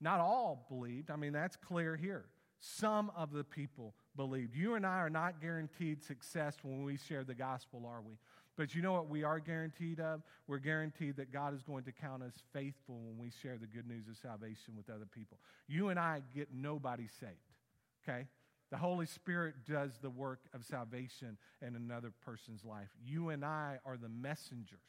Not 0.00 0.20
all 0.20 0.64
believed. 0.68 1.10
I 1.10 1.16
mean, 1.16 1.32
that's 1.32 1.56
clear 1.56 1.96
here. 1.96 2.26
Some 2.60 3.10
of 3.16 3.32
the 3.32 3.42
people 3.42 3.94
believed. 4.14 4.54
You 4.54 4.74
and 4.74 4.86
I 4.86 4.98
are 4.98 5.10
not 5.10 5.40
guaranteed 5.40 6.04
success 6.04 6.58
when 6.62 6.84
we 6.84 6.96
share 6.96 7.24
the 7.24 7.34
gospel, 7.34 7.84
are 7.84 8.00
we? 8.00 8.12
But 8.56 8.74
you 8.74 8.82
know 8.82 8.92
what 8.92 9.08
we 9.08 9.24
are 9.24 9.40
guaranteed 9.40 9.98
of? 9.98 10.22
We're 10.46 10.58
guaranteed 10.58 11.16
that 11.16 11.32
God 11.32 11.54
is 11.54 11.62
going 11.62 11.84
to 11.84 11.92
count 11.92 12.22
us 12.22 12.34
faithful 12.52 13.00
when 13.00 13.18
we 13.18 13.30
share 13.42 13.56
the 13.56 13.66
good 13.66 13.86
news 13.86 14.08
of 14.08 14.16
salvation 14.16 14.74
with 14.76 14.90
other 14.90 15.06
people. 15.06 15.38
You 15.68 15.88
and 15.88 15.98
I 15.98 16.22
get 16.34 16.48
nobody 16.52 17.08
saved, 17.18 17.32
okay? 18.06 18.26
The 18.70 18.76
Holy 18.76 19.06
Spirit 19.06 19.54
does 19.68 19.92
the 20.00 20.10
work 20.10 20.40
of 20.54 20.64
salvation 20.64 21.38
in 21.60 21.76
another 21.76 22.12
person's 22.24 22.64
life. 22.64 22.88
You 23.04 23.30
and 23.30 23.44
I 23.44 23.78
are 23.84 23.96
the 23.96 24.08
messengers 24.08 24.80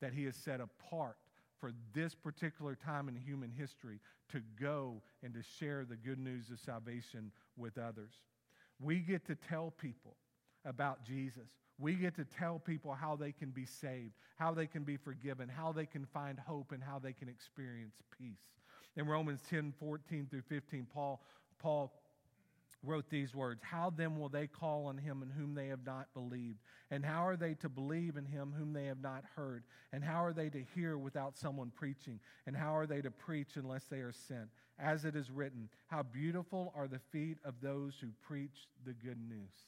that 0.00 0.12
He 0.12 0.24
has 0.24 0.36
set 0.36 0.60
apart 0.60 1.16
for 1.60 1.72
this 1.92 2.14
particular 2.14 2.76
time 2.76 3.08
in 3.08 3.16
human 3.16 3.50
history 3.50 4.00
to 4.30 4.40
go 4.60 5.02
and 5.22 5.34
to 5.34 5.42
share 5.58 5.84
the 5.84 5.96
good 5.96 6.18
news 6.18 6.50
of 6.50 6.60
salvation 6.60 7.32
with 7.56 7.78
others. 7.78 8.12
We 8.80 9.00
get 9.00 9.26
to 9.26 9.34
tell 9.34 9.72
people 9.76 10.16
about 10.64 11.04
Jesus. 11.04 11.48
We 11.78 11.94
get 11.94 12.16
to 12.16 12.24
tell 12.24 12.58
people 12.58 12.92
how 12.92 13.16
they 13.16 13.32
can 13.32 13.50
be 13.50 13.64
saved, 13.64 14.14
how 14.36 14.52
they 14.52 14.66
can 14.66 14.82
be 14.82 14.96
forgiven, 14.96 15.48
how 15.48 15.72
they 15.72 15.86
can 15.86 16.06
find 16.06 16.38
hope, 16.38 16.72
and 16.72 16.82
how 16.82 16.98
they 16.98 17.12
can 17.12 17.28
experience 17.28 17.94
peace. 18.18 18.42
In 18.96 19.06
Romans 19.06 19.40
10 19.48 19.74
14 19.78 20.26
through 20.28 20.42
15, 20.42 20.86
Paul, 20.92 21.22
Paul 21.60 21.92
wrote 22.82 23.08
these 23.10 23.34
words 23.34 23.60
How 23.62 23.92
then 23.96 24.18
will 24.18 24.28
they 24.28 24.46
call 24.46 24.86
on 24.86 24.98
him 24.98 25.22
in 25.22 25.30
whom 25.30 25.54
they 25.54 25.68
have 25.68 25.84
not 25.84 26.12
believed? 26.14 26.58
And 26.90 27.04
how 27.04 27.26
are 27.26 27.36
they 27.36 27.54
to 27.54 27.68
believe 27.68 28.16
in 28.16 28.24
him 28.24 28.54
whom 28.56 28.72
they 28.72 28.86
have 28.86 29.00
not 29.00 29.24
heard? 29.36 29.64
And 29.92 30.02
how 30.02 30.24
are 30.24 30.32
they 30.32 30.48
to 30.50 30.64
hear 30.74 30.96
without 30.96 31.36
someone 31.36 31.70
preaching? 31.74 32.20
And 32.46 32.56
how 32.56 32.76
are 32.76 32.86
they 32.86 33.02
to 33.02 33.10
preach 33.10 33.56
unless 33.56 33.84
they 33.84 33.98
are 33.98 34.12
sent? 34.12 34.48
As 34.78 35.04
it 35.04 35.16
is 35.16 35.30
written, 35.30 35.68
How 35.88 36.02
beautiful 36.02 36.72
are 36.76 36.88
the 36.88 37.00
feet 37.12 37.38
of 37.44 37.54
those 37.60 37.94
who 38.00 38.08
preach 38.22 38.68
the 38.84 38.92
good 38.92 39.18
news. 39.28 39.66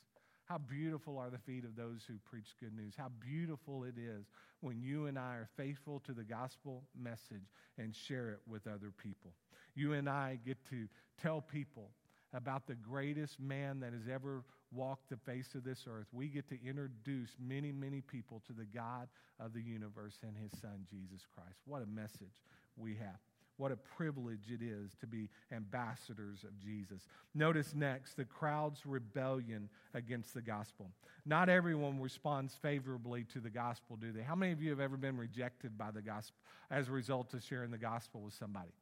How 0.51 0.59
beautiful 0.59 1.17
are 1.17 1.31
the 1.31 1.39
feet 1.39 1.65
of 1.65 1.77
those 1.77 2.01
who 2.09 2.15
preach 2.29 2.57
good 2.59 2.75
news. 2.75 2.95
How 2.99 3.13
beautiful 3.25 3.85
it 3.85 3.95
is 3.97 4.27
when 4.63 4.83
you 4.83 5.07
and 5.07 5.17
I 5.17 5.35
are 5.35 5.49
faithful 5.57 6.03
to 6.07 6.13
the 6.13 6.25
gospel 6.25 6.83
message 7.01 7.47
and 7.79 7.95
share 7.95 8.31
it 8.31 8.41
with 8.49 8.67
other 8.67 8.93
people. 9.01 9.31
You 9.77 9.93
and 9.93 10.09
I 10.09 10.41
get 10.45 10.59
to 10.71 10.89
tell 11.23 11.41
people 11.41 11.91
about 12.35 12.67
the 12.67 12.75
greatest 12.75 13.39
man 13.39 13.79
that 13.79 13.93
has 13.93 14.13
ever 14.13 14.43
walked 14.73 15.11
the 15.11 15.19
face 15.19 15.55
of 15.55 15.63
this 15.63 15.85
earth. 15.89 16.09
We 16.11 16.27
get 16.27 16.49
to 16.49 16.59
introduce 16.67 17.31
many, 17.39 17.71
many 17.71 18.01
people 18.01 18.43
to 18.49 18.53
the 18.53 18.65
God 18.65 19.07
of 19.39 19.53
the 19.53 19.63
universe 19.63 20.19
and 20.25 20.37
his 20.37 20.51
son, 20.61 20.85
Jesus 20.91 21.25
Christ. 21.33 21.61
What 21.65 21.83
a 21.83 21.87
message 21.87 22.43
we 22.77 22.97
have. 22.97 23.21
What 23.61 23.73
a 23.73 23.77
privilege 23.77 24.51
it 24.51 24.63
is 24.63 24.95
to 25.01 25.07
be 25.07 25.29
ambassadors 25.53 26.45
of 26.45 26.59
Jesus. 26.59 27.07
Notice 27.35 27.75
next 27.75 28.17
the 28.17 28.25
crowd's 28.25 28.87
rebellion 28.87 29.69
against 29.93 30.33
the 30.33 30.41
gospel. 30.41 30.87
Not 31.27 31.51
everyone 31.51 32.01
responds 32.01 32.55
favorably 32.55 33.25
to 33.35 33.39
the 33.39 33.51
gospel, 33.51 33.97
do 33.97 34.13
they? 34.13 34.23
How 34.23 34.35
many 34.35 34.53
of 34.53 34.63
you 34.63 34.71
have 34.71 34.81
ever 34.81 34.97
been 34.97 35.19
rejected 35.19 35.77
by 35.77 35.91
the 35.91 36.01
gospel 36.01 36.39
as 36.71 36.89
a 36.89 36.93
result 36.93 37.35
of 37.35 37.43
sharing 37.43 37.71
the 37.71 37.77
gospel 37.77 38.23
with 38.23 38.33
somebody? 38.33 38.73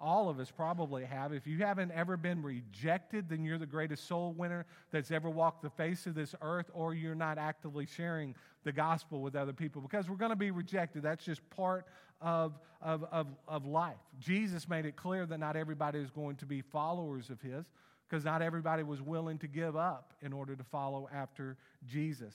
All 0.00 0.30
of 0.30 0.40
us 0.40 0.50
probably 0.50 1.04
have. 1.04 1.34
If 1.34 1.46
you 1.46 1.58
haven't 1.58 1.92
ever 1.92 2.16
been 2.16 2.42
rejected, 2.42 3.28
then 3.28 3.44
you're 3.44 3.58
the 3.58 3.66
greatest 3.66 4.08
soul 4.08 4.32
winner 4.32 4.64
that's 4.90 5.10
ever 5.10 5.28
walked 5.28 5.62
the 5.62 5.70
face 5.70 6.06
of 6.06 6.14
this 6.14 6.34
earth, 6.40 6.70
or 6.72 6.94
you're 6.94 7.14
not 7.14 7.36
actively 7.36 7.84
sharing 7.84 8.34
the 8.64 8.72
gospel 8.72 9.20
with 9.20 9.36
other 9.36 9.52
people 9.52 9.82
because 9.82 10.08
we're 10.08 10.16
going 10.16 10.30
to 10.30 10.36
be 10.36 10.50
rejected. 10.50 11.02
That's 11.02 11.24
just 11.24 11.48
part 11.50 11.84
of, 12.22 12.58
of, 12.80 13.04
of, 13.12 13.26
of 13.46 13.66
life. 13.66 13.98
Jesus 14.18 14.68
made 14.68 14.86
it 14.86 14.96
clear 14.96 15.26
that 15.26 15.38
not 15.38 15.54
everybody 15.54 15.98
is 15.98 16.10
going 16.10 16.36
to 16.36 16.46
be 16.46 16.62
followers 16.62 17.28
of 17.28 17.40
his 17.42 17.66
because 18.08 18.24
not 18.24 18.40
everybody 18.40 18.82
was 18.82 19.02
willing 19.02 19.36
to 19.38 19.46
give 19.46 19.76
up 19.76 20.14
in 20.22 20.32
order 20.32 20.56
to 20.56 20.64
follow 20.64 21.10
after 21.12 21.58
Jesus. 21.86 22.34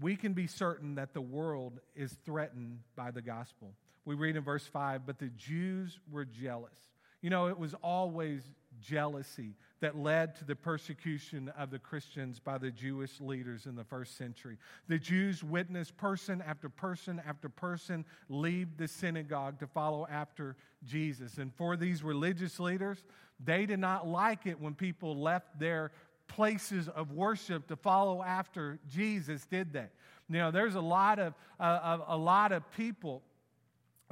We 0.00 0.16
can 0.16 0.32
be 0.32 0.46
certain 0.46 0.94
that 0.94 1.12
the 1.12 1.20
world 1.20 1.80
is 1.94 2.16
threatened 2.24 2.80
by 2.96 3.10
the 3.10 3.22
gospel 3.22 3.74
we 4.04 4.14
read 4.14 4.36
in 4.36 4.42
verse 4.42 4.66
5 4.66 5.06
but 5.06 5.18
the 5.18 5.30
Jews 5.30 5.98
were 6.10 6.24
jealous. 6.24 6.78
You 7.20 7.30
know, 7.30 7.46
it 7.46 7.58
was 7.58 7.74
always 7.82 8.42
jealousy 8.80 9.54
that 9.80 9.96
led 9.96 10.34
to 10.36 10.44
the 10.44 10.56
persecution 10.56 11.52
of 11.56 11.70
the 11.70 11.78
Christians 11.78 12.40
by 12.40 12.58
the 12.58 12.70
Jewish 12.70 13.20
leaders 13.20 13.66
in 13.66 13.76
the 13.76 13.84
first 13.84 14.16
century. 14.16 14.58
The 14.88 14.98
Jews 14.98 15.44
witnessed 15.44 15.96
person 15.96 16.42
after 16.44 16.68
person 16.68 17.22
after 17.26 17.48
person 17.48 18.04
leave 18.28 18.76
the 18.76 18.88
synagogue 18.88 19.60
to 19.60 19.66
follow 19.66 20.06
after 20.10 20.56
Jesus. 20.84 21.38
And 21.38 21.54
for 21.54 21.76
these 21.76 22.02
religious 22.02 22.58
leaders, 22.58 23.04
they 23.44 23.66
did 23.66 23.78
not 23.78 24.06
like 24.06 24.46
it 24.46 24.60
when 24.60 24.74
people 24.74 25.16
left 25.16 25.58
their 25.58 25.92
places 26.28 26.88
of 26.88 27.12
worship 27.12 27.68
to 27.68 27.76
follow 27.76 28.22
after 28.22 28.78
Jesus, 28.88 29.46
did 29.46 29.72
they? 29.72 29.86
You 30.28 30.38
know, 30.38 30.50
there's 30.50 30.76
a 30.76 30.80
lot 30.80 31.18
of, 31.18 31.34
uh, 31.60 31.98
a 32.06 32.16
lot 32.16 32.52
of 32.52 32.62
people 32.72 33.22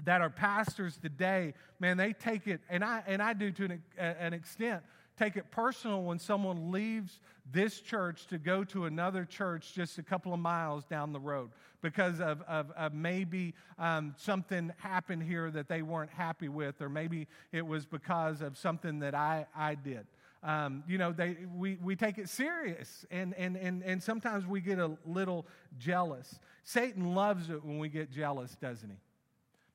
that 0.04 0.20
are 0.20 0.30
pastors 0.30 0.96
today, 0.96 1.54
man, 1.78 1.96
they 1.96 2.12
take 2.12 2.46
it, 2.46 2.60
and 2.68 2.84
I, 2.84 3.02
and 3.06 3.22
I 3.22 3.32
do 3.32 3.50
to 3.52 3.64
an, 3.64 3.82
an 3.98 4.32
extent, 4.32 4.82
take 5.18 5.36
it 5.36 5.50
personal 5.50 6.02
when 6.02 6.18
someone 6.18 6.70
leaves 6.70 7.20
this 7.52 7.80
church 7.80 8.26
to 8.28 8.38
go 8.38 8.64
to 8.64 8.86
another 8.86 9.24
church 9.24 9.74
just 9.74 9.98
a 9.98 10.02
couple 10.02 10.32
of 10.32 10.40
miles 10.40 10.84
down 10.84 11.12
the 11.12 11.20
road 11.20 11.50
because 11.82 12.20
of, 12.20 12.42
of, 12.42 12.70
of 12.72 12.94
maybe 12.94 13.54
um, 13.78 14.14
something 14.16 14.72
happened 14.78 15.22
here 15.22 15.50
that 15.50 15.68
they 15.68 15.82
weren't 15.82 16.10
happy 16.10 16.48
with, 16.48 16.80
or 16.80 16.88
maybe 16.88 17.26
it 17.52 17.66
was 17.66 17.84
because 17.84 18.40
of 18.40 18.56
something 18.56 19.00
that 19.00 19.14
I, 19.14 19.46
I 19.54 19.74
did. 19.74 20.06
Um, 20.42 20.84
you 20.88 20.96
know, 20.96 21.12
they, 21.12 21.36
we, 21.54 21.78
we 21.82 21.96
take 21.96 22.16
it 22.16 22.28
serious, 22.28 23.04
and, 23.10 23.34
and, 23.34 23.56
and, 23.56 23.82
and 23.82 24.02
sometimes 24.02 24.46
we 24.46 24.60
get 24.60 24.78
a 24.78 24.92
little 25.04 25.46
jealous. 25.78 26.38
Satan 26.62 27.14
loves 27.14 27.50
it 27.50 27.62
when 27.62 27.78
we 27.78 27.90
get 27.90 28.10
jealous, 28.10 28.56
doesn't 28.60 28.88
he? 28.88 28.96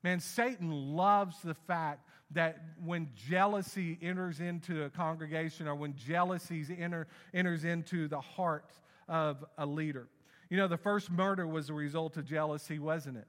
Man, 0.06 0.20
Satan 0.20 0.94
loves 0.94 1.42
the 1.42 1.54
fact 1.54 2.08
that 2.30 2.62
when 2.84 3.08
jealousy 3.28 3.98
enters 4.00 4.38
into 4.38 4.84
a 4.84 4.88
congregation 4.88 5.66
or 5.66 5.74
when 5.74 5.96
jealousy 5.96 6.64
enter, 6.78 7.08
enters 7.34 7.64
into 7.64 8.06
the 8.06 8.20
heart 8.20 8.70
of 9.08 9.44
a 9.58 9.66
leader. 9.66 10.06
You 10.48 10.58
know, 10.58 10.68
the 10.68 10.76
first 10.76 11.10
murder 11.10 11.44
was 11.44 11.70
a 11.70 11.74
result 11.74 12.16
of 12.18 12.24
jealousy, 12.24 12.78
wasn't 12.78 13.16
it? 13.16 13.26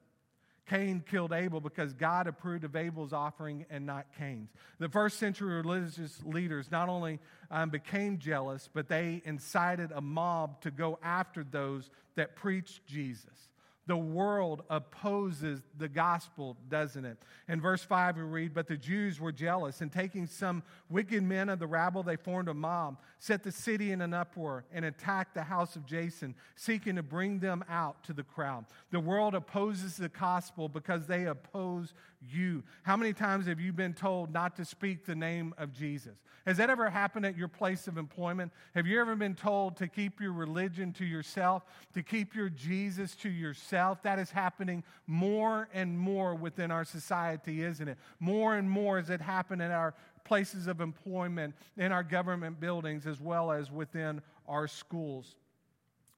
Cain 0.67 1.03
killed 1.09 1.33
Abel 1.33 1.59
because 1.59 1.93
God 1.93 2.27
approved 2.27 2.63
of 2.63 2.75
Abel's 2.75 3.11
offering 3.11 3.65
and 3.71 3.87
not 3.87 4.05
Cain's. 4.19 4.51
The 4.77 4.87
first 4.87 5.17
century 5.17 5.55
religious 5.55 6.21
leaders 6.23 6.69
not 6.69 6.89
only 6.89 7.17
um, 7.49 7.71
became 7.71 8.19
jealous, 8.19 8.69
but 8.71 8.87
they 8.87 9.23
incited 9.25 9.91
a 9.95 10.01
mob 10.01 10.61
to 10.61 10.69
go 10.69 10.99
after 11.01 11.43
those 11.43 11.89
that 12.13 12.35
preached 12.35 12.85
Jesus. 12.85 13.49
The 13.87 13.97
world 13.97 14.63
opposes 14.69 15.61
the 15.77 15.87
gospel, 15.87 16.57
doesn't 16.67 17.05
it? 17.05 17.17
In 17.47 17.61
verse 17.61 17.81
5, 17.83 18.17
we 18.17 18.23
read, 18.23 18.53
But 18.53 18.67
the 18.67 18.75
Jews 18.75 19.19
were 19.19 19.31
jealous, 19.31 19.79
and 19.79 19.89
taking 19.89 20.27
some 20.27 20.61
wicked 20.89 21.23
men 21.23 21.47
of 21.47 21.59
the 21.59 21.67
rabble, 21.67 22.03
they 22.03 22.17
formed 22.17 22.49
a 22.49 22.53
mob, 22.53 22.99
set 23.19 23.43
the 23.43 23.51
city 23.51 23.93
in 23.93 24.01
an 24.01 24.13
uproar, 24.13 24.65
and 24.73 24.83
attacked 24.83 25.33
the 25.33 25.43
house 25.43 25.77
of 25.77 25.85
Jason, 25.85 26.35
seeking 26.55 26.97
to 26.97 27.03
bring 27.03 27.39
them 27.39 27.63
out 27.69 28.03
to 28.03 28.13
the 28.13 28.23
crowd. 28.23 28.65
The 28.91 28.99
world 28.99 29.33
opposes 29.33 29.95
the 29.95 30.09
gospel 30.09 30.67
because 30.67 31.07
they 31.07 31.25
oppose 31.25 31.93
you. 32.21 32.63
How 32.83 32.97
many 32.97 33.13
times 33.13 33.47
have 33.47 33.59
you 33.59 33.71
been 33.71 33.93
told 33.93 34.31
not 34.31 34.55
to 34.57 34.65
speak 34.65 35.05
the 35.05 35.15
name 35.15 35.53
of 35.57 35.73
Jesus? 35.73 36.15
Has 36.45 36.57
that 36.57 36.69
ever 36.69 36.89
happened 36.89 37.25
at 37.25 37.37
your 37.37 37.47
place 37.47 37.87
of 37.87 37.97
employment? 37.97 38.51
Have 38.73 38.87
you 38.87 38.99
ever 39.01 39.15
been 39.15 39.35
told 39.35 39.75
to 39.77 39.87
keep 39.87 40.21
your 40.21 40.31
religion 40.31 40.93
to 40.93 41.05
yourself, 41.05 41.63
to 41.93 42.01
keep 42.01 42.33
your 42.35 42.49
Jesus 42.49 43.15
to 43.17 43.29
yourself? 43.29 44.01
That 44.03 44.17
is 44.17 44.31
happening 44.31 44.83
more 45.05 45.67
and 45.73 45.99
more 45.99 46.35
within 46.35 46.71
our 46.71 46.85
society, 46.85 47.63
isn't 47.63 47.87
it? 47.87 47.97
More 48.19 48.55
and 48.55 48.69
more 48.69 48.97
as 48.97 49.09
it 49.09 49.21
happen 49.21 49.61
in 49.61 49.71
our 49.71 49.93
places 50.23 50.67
of 50.67 50.81
employment, 50.81 51.53
in 51.77 51.91
our 51.91 52.03
government 52.03 52.59
buildings, 52.59 53.05
as 53.07 53.19
well 53.21 53.51
as 53.51 53.71
within 53.71 54.21
our 54.47 54.67
schools. 54.67 55.35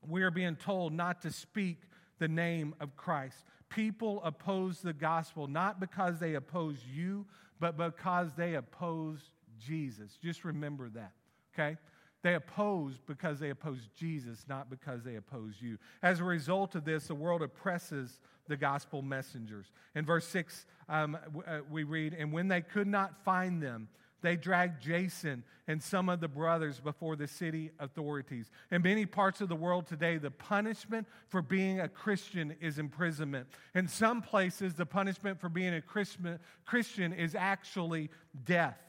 We 0.07 0.23
are 0.23 0.31
being 0.31 0.55
told 0.55 0.93
not 0.93 1.21
to 1.23 1.31
speak 1.31 1.81
the 2.19 2.27
name 2.27 2.75
of 2.79 2.95
Christ. 2.95 3.43
People 3.69 4.21
oppose 4.23 4.79
the 4.81 4.93
gospel 4.93 5.47
not 5.47 5.79
because 5.79 6.19
they 6.19 6.35
oppose 6.35 6.77
you, 6.91 7.25
but 7.59 7.77
because 7.77 8.33
they 8.35 8.55
oppose 8.55 9.19
Jesus. 9.59 10.17
Just 10.21 10.43
remember 10.43 10.89
that, 10.89 11.13
okay? 11.53 11.77
They 12.21 12.35
oppose 12.35 12.95
because 13.05 13.39
they 13.39 13.49
oppose 13.49 13.87
Jesus, 13.95 14.45
not 14.49 14.69
because 14.69 15.03
they 15.03 15.15
oppose 15.15 15.55
you. 15.61 15.77
As 16.01 16.19
a 16.19 16.23
result 16.25 16.75
of 16.75 16.83
this, 16.83 17.07
the 17.07 17.15
world 17.15 17.41
oppresses 17.41 18.19
the 18.47 18.57
gospel 18.57 19.01
messengers. 19.01 19.67
In 19.95 20.05
verse 20.05 20.27
6, 20.27 20.65
um, 20.89 21.17
uh, 21.47 21.59
we 21.69 21.83
read, 21.83 22.13
And 22.13 22.33
when 22.33 22.49
they 22.49 22.61
could 22.61 22.87
not 22.87 23.23
find 23.23 23.61
them, 23.61 23.87
they 24.21 24.35
dragged 24.35 24.81
Jason 24.81 25.43
and 25.67 25.81
some 25.81 26.09
of 26.09 26.19
the 26.19 26.27
brothers 26.27 26.79
before 26.79 27.15
the 27.15 27.27
city 27.27 27.71
authorities. 27.79 28.49
In 28.71 28.81
many 28.81 29.05
parts 29.05 29.39
of 29.39 29.49
the 29.49 29.55
world 29.55 29.87
today, 29.87 30.17
the 30.17 30.31
punishment 30.31 31.07
for 31.27 31.41
being 31.41 31.79
a 31.79 31.87
Christian 31.87 32.55
is 32.59 32.79
imprisonment. 32.79 33.47
In 33.75 33.87
some 33.87 34.21
places, 34.21 34.73
the 34.73 34.85
punishment 34.85 35.39
for 35.39 35.49
being 35.49 35.75
a 35.75 35.81
Christian 35.81 37.13
is 37.13 37.35
actually 37.35 38.09
death. 38.45 38.79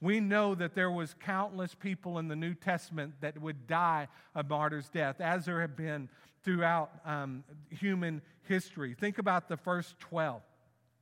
We 0.00 0.20
know 0.20 0.54
that 0.54 0.74
there 0.74 0.92
was 0.92 1.14
countless 1.14 1.74
people 1.74 2.18
in 2.18 2.28
the 2.28 2.36
New 2.36 2.54
Testament 2.54 3.14
that 3.20 3.40
would 3.40 3.66
die 3.66 4.06
a 4.34 4.44
martyr's 4.44 4.88
death, 4.88 5.20
as 5.20 5.44
there 5.44 5.60
have 5.60 5.76
been 5.76 6.08
throughout 6.44 6.90
um, 7.04 7.42
human 7.68 8.22
history. 8.44 8.94
Think 8.94 9.18
about 9.18 9.48
the 9.48 9.56
first 9.56 9.98
12. 9.98 10.40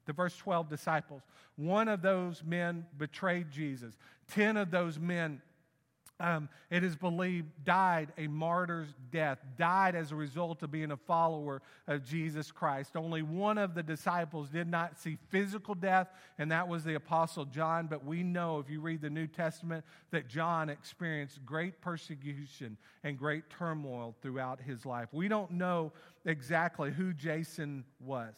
The 0.06 0.12
verse 0.12 0.36
12 0.36 0.68
disciples. 0.68 1.22
One 1.56 1.88
of 1.88 2.02
those 2.02 2.42
men 2.44 2.86
betrayed 2.96 3.50
Jesus. 3.50 3.96
Ten 4.28 4.56
of 4.56 4.70
those 4.70 4.98
men 4.98 5.40
um, 6.18 6.48
it 6.70 6.82
is 6.82 6.96
believed, 6.96 7.48
died 7.64 8.12
a 8.16 8.26
martyr's 8.26 8.88
death, 9.10 9.38
died 9.58 9.94
as 9.94 10.12
a 10.12 10.16
result 10.16 10.62
of 10.62 10.70
being 10.70 10.90
a 10.90 10.96
follower 10.96 11.60
of 11.86 12.04
Jesus 12.04 12.50
Christ. 12.50 12.96
Only 12.96 13.20
one 13.20 13.58
of 13.58 13.74
the 13.74 13.82
disciples 13.82 14.48
did 14.48 14.66
not 14.66 14.98
see 14.98 15.18
physical 15.28 15.74
death, 15.74 16.08
and 16.38 16.50
that 16.50 16.68
was 16.68 16.84
the 16.84 16.94
Apostle 16.94 17.44
John. 17.44 17.86
But 17.86 18.04
we 18.04 18.22
know, 18.22 18.58
if 18.58 18.70
you 18.70 18.80
read 18.80 19.02
the 19.02 19.10
New 19.10 19.26
Testament, 19.26 19.84
that 20.10 20.26
John 20.26 20.70
experienced 20.70 21.44
great 21.44 21.82
persecution 21.82 22.78
and 23.04 23.18
great 23.18 23.50
turmoil 23.50 24.14
throughout 24.22 24.60
his 24.60 24.86
life. 24.86 25.08
We 25.12 25.28
don't 25.28 25.50
know 25.50 25.92
exactly 26.24 26.92
who 26.92 27.12
Jason 27.12 27.84
was 28.00 28.32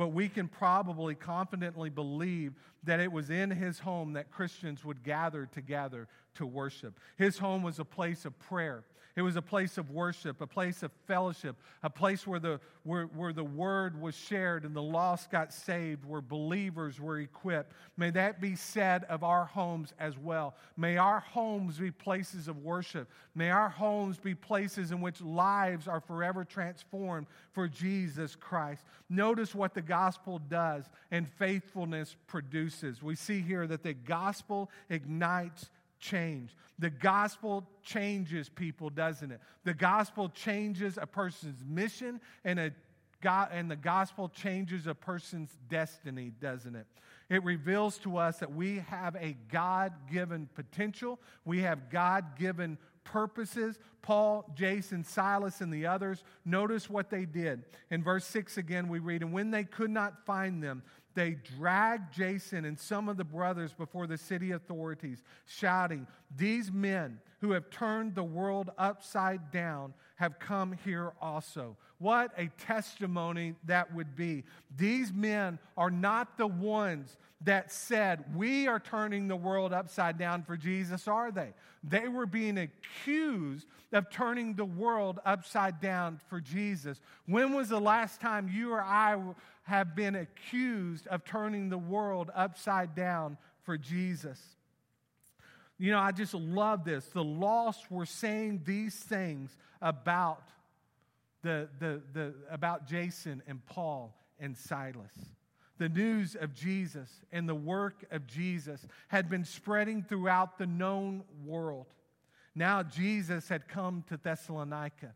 but 0.00 0.14
we 0.14 0.30
can 0.30 0.48
probably 0.48 1.14
confidently 1.14 1.90
believe 1.90 2.54
that 2.84 3.00
it 3.00 3.12
was 3.12 3.28
in 3.28 3.50
his 3.50 3.78
home 3.78 4.14
that 4.14 4.30
Christians 4.30 4.82
would 4.82 5.02
gather 5.02 5.44
together 5.44 6.08
to 6.36 6.46
worship. 6.46 6.98
His 7.18 7.36
home 7.36 7.62
was 7.62 7.78
a 7.78 7.84
place 7.84 8.24
of 8.24 8.38
prayer. 8.38 8.82
It 9.16 9.22
was 9.22 9.36
a 9.36 9.42
place 9.42 9.76
of 9.76 9.90
worship, 9.90 10.40
a 10.40 10.46
place 10.46 10.82
of 10.82 10.92
fellowship, 11.06 11.56
a 11.82 11.90
place 11.90 12.26
where 12.26 12.38
the, 12.38 12.60
where, 12.84 13.04
where 13.06 13.32
the 13.32 13.44
word 13.44 14.00
was 14.00 14.16
shared 14.16 14.64
and 14.64 14.74
the 14.74 14.82
lost 14.82 15.30
got 15.30 15.52
saved, 15.52 16.04
where 16.04 16.20
believers 16.20 17.00
were 17.00 17.18
equipped. 17.18 17.72
May 17.96 18.10
that 18.10 18.40
be 18.40 18.54
said 18.54 19.04
of 19.04 19.24
our 19.24 19.44
homes 19.44 19.92
as 19.98 20.16
well. 20.16 20.54
May 20.76 20.96
our 20.96 21.20
homes 21.20 21.78
be 21.78 21.90
places 21.90 22.46
of 22.46 22.62
worship. 22.62 23.08
May 23.34 23.50
our 23.50 23.68
homes 23.68 24.18
be 24.18 24.34
places 24.34 24.92
in 24.92 25.00
which 25.00 25.20
lives 25.20 25.88
are 25.88 26.00
forever 26.00 26.44
transformed 26.44 27.26
for 27.52 27.66
Jesus 27.66 28.36
Christ. 28.36 28.84
Notice 29.08 29.54
what 29.54 29.74
the 29.74 29.82
gospel 29.82 30.38
does 30.38 30.84
and 31.10 31.28
faithfulness 31.28 32.14
produces. 32.28 33.02
We 33.02 33.16
see 33.16 33.40
here 33.40 33.66
that 33.66 33.82
the 33.82 33.94
gospel 33.94 34.70
ignites 34.88 35.68
change. 36.00 36.56
The 36.78 36.90
gospel 36.90 37.68
changes 37.82 38.48
people, 38.48 38.90
doesn't 38.90 39.30
it? 39.30 39.40
The 39.64 39.74
gospel 39.74 40.30
changes 40.30 40.98
a 41.00 41.06
person's 41.06 41.62
mission, 41.64 42.20
and, 42.44 42.58
a, 42.58 42.72
God, 43.20 43.50
and 43.52 43.70
the 43.70 43.76
gospel 43.76 44.28
changes 44.28 44.86
a 44.86 44.94
person's 44.94 45.50
destiny, 45.68 46.32
doesn't 46.40 46.74
it? 46.74 46.86
It 47.28 47.44
reveals 47.44 47.98
to 47.98 48.16
us 48.16 48.38
that 48.38 48.52
we 48.52 48.78
have 48.88 49.14
a 49.16 49.36
God 49.52 49.92
given 50.10 50.48
potential, 50.54 51.20
we 51.44 51.60
have 51.60 51.90
God 51.90 52.36
given 52.36 52.78
purposes. 53.04 53.78
Paul, 54.02 54.50
Jason, 54.54 55.04
Silas, 55.04 55.60
and 55.60 55.72
the 55.72 55.86
others, 55.86 56.24
notice 56.44 56.88
what 56.88 57.10
they 57.10 57.26
did. 57.26 57.64
In 57.90 58.02
verse 58.02 58.24
6 58.24 58.56
again, 58.56 58.88
we 58.88 58.98
read, 58.98 59.22
And 59.22 59.32
when 59.32 59.50
they 59.50 59.64
could 59.64 59.90
not 59.90 60.24
find 60.24 60.62
them, 60.62 60.82
they 61.14 61.36
dragged 61.56 62.12
Jason 62.14 62.64
and 62.64 62.78
some 62.78 63.08
of 63.08 63.16
the 63.16 63.24
brothers 63.24 63.72
before 63.72 64.06
the 64.06 64.18
city 64.18 64.52
authorities, 64.52 65.22
shouting, 65.46 66.06
These 66.36 66.70
men 66.70 67.18
who 67.40 67.52
have 67.52 67.70
turned 67.70 68.14
the 68.14 68.24
world 68.24 68.70
upside 68.78 69.50
down 69.50 69.94
have 70.20 70.38
come 70.38 70.76
here 70.84 71.14
also. 71.18 71.78
What 71.96 72.30
a 72.36 72.48
testimony 72.58 73.54
that 73.64 73.94
would 73.94 74.14
be. 74.14 74.44
These 74.76 75.14
men 75.14 75.58
are 75.78 75.90
not 75.90 76.36
the 76.36 76.46
ones 76.46 77.16
that 77.40 77.72
said, 77.72 78.22
We 78.36 78.68
are 78.68 78.78
turning 78.78 79.28
the 79.28 79.36
world 79.36 79.72
upside 79.72 80.18
down 80.18 80.42
for 80.42 80.58
Jesus, 80.58 81.08
are 81.08 81.32
they? 81.32 81.54
They 81.82 82.06
were 82.06 82.26
being 82.26 82.58
accused 82.58 83.66
of 83.94 84.10
turning 84.10 84.56
the 84.56 84.66
world 84.66 85.20
upside 85.24 85.80
down 85.80 86.20
for 86.28 86.38
Jesus. 86.38 87.00
When 87.24 87.54
was 87.54 87.70
the 87.70 87.80
last 87.80 88.20
time 88.20 88.50
you 88.52 88.74
or 88.74 88.82
I 88.82 89.18
have 89.62 89.96
been 89.96 90.16
accused 90.16 91.06
of 91.06 91.24
turning 91.24 91.70
the 91.70 91.78
world 91.78 92.30
upside 92.34 92.94
down 92.94 93.38
for 93.62 93.78
Jesus. 93.78 94.38
You 95.80 95.92
know, 95.92 95.98
I 95.98 96.12
just 96.12 96.34
love 96.34 96.84
this. 96.84 97.06
The 97.06 97.24
lost 97.24 97.90
were 97.90 98.04
saying 98.04 98.62
these 98.66 98.94
things 98.94 99.56
about 99.80 100.42
the, 101.40 101.70
the, 101.78 102.02
the, 102.12 102.34
about 102.50 102.86
Jason 102.86 103.42
and 103.46 103.64
Paul 103.64 104.14
and 104.38 104.54
Silas. 104.54 105.14
The 105.78 105.88
news 105.88 106.36
of 106.38 106.52
Jesus 106.52 107.08
and 107.32 107.48
the 107.48 107.54
work 107.54 108.04
of 108.10 108.26
Jesus 108.26 108.86
had 109.08 109.30
been 109.30 109.46
spreading 109.46 110.02
throughout 110.02 110.58
the 110.58 110.66
known 110.66 111.24
world. 111.46 111.86
Now 112.54 112.82
Jesus 112.82 113.48
had 113.48 113.66
come 113.66 114.04
to 114.08 114.18
Thessalonica. 114.18 115.14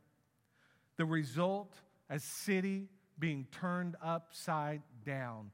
The 0.96 1.04
result, 1.04 1.74
a 2.08 2.18
city 2.18 2.88
being 3.18 3.46
turned 3.52 3.96
upside 4.02 4.80
down 5.04 5.50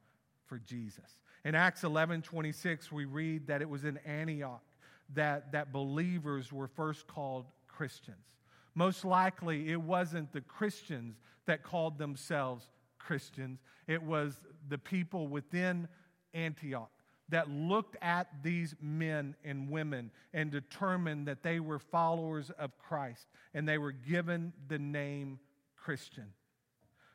for 0.47 0.61
Jesus. 0.61 1.19
In 1.45 1.57
Acts 1.57 1.83
11 1.83 2.23
26, 2.23 2.93
we 2.93 3.07
read 3.07 3.49
that 3.49 3.61
it 3.61 3.69
was 3.69 3.85
in 3.85 3.99
Antioch 4.07 4.63
that, 5.15 5.53
that 5.53 5.73
believers 5.73 6.53
were 6.53 6.69
first 6.69 7.07
called 7.07 7.47
Christians. 7.67 8.17
Most 8.75 9.05
likely, 9.05 9.71
it 9.71 9.81
wasn't 9.81 10.33
the 10.33 10.41
Christians 10.41 11.17
that 11.47 11.63
called 11.63 11.99
themselves 11.99 12.69
Christians, 12.99 13.61
it 13.89 14.03
was 14.03 14.41
the 14.69 14.79
people 14.79 15.27
within 15.27 15.89
Antioch 16.35 16.91
that 17.31 17.49
looked 17.49 17.97
at 18.03 18.29
these 18.43 18.75
men 18.81 19.35
and 19.45 19.71
women 19.71 20.11
and 20.35 20.51
determined 20.51 21.27
that 21.29 21.43
they 21.43 21.61
were 21.61 21.79
followers 21.79 22.51
of 22.59 22.77
Christ 22.79 23.27
and 23.55 23.69
they 23.69 23.79
were 23.79 23.93
given 23.93 24.53
the 24.69 24.79
name 24.79 25.39
Christian. 25.77 26.27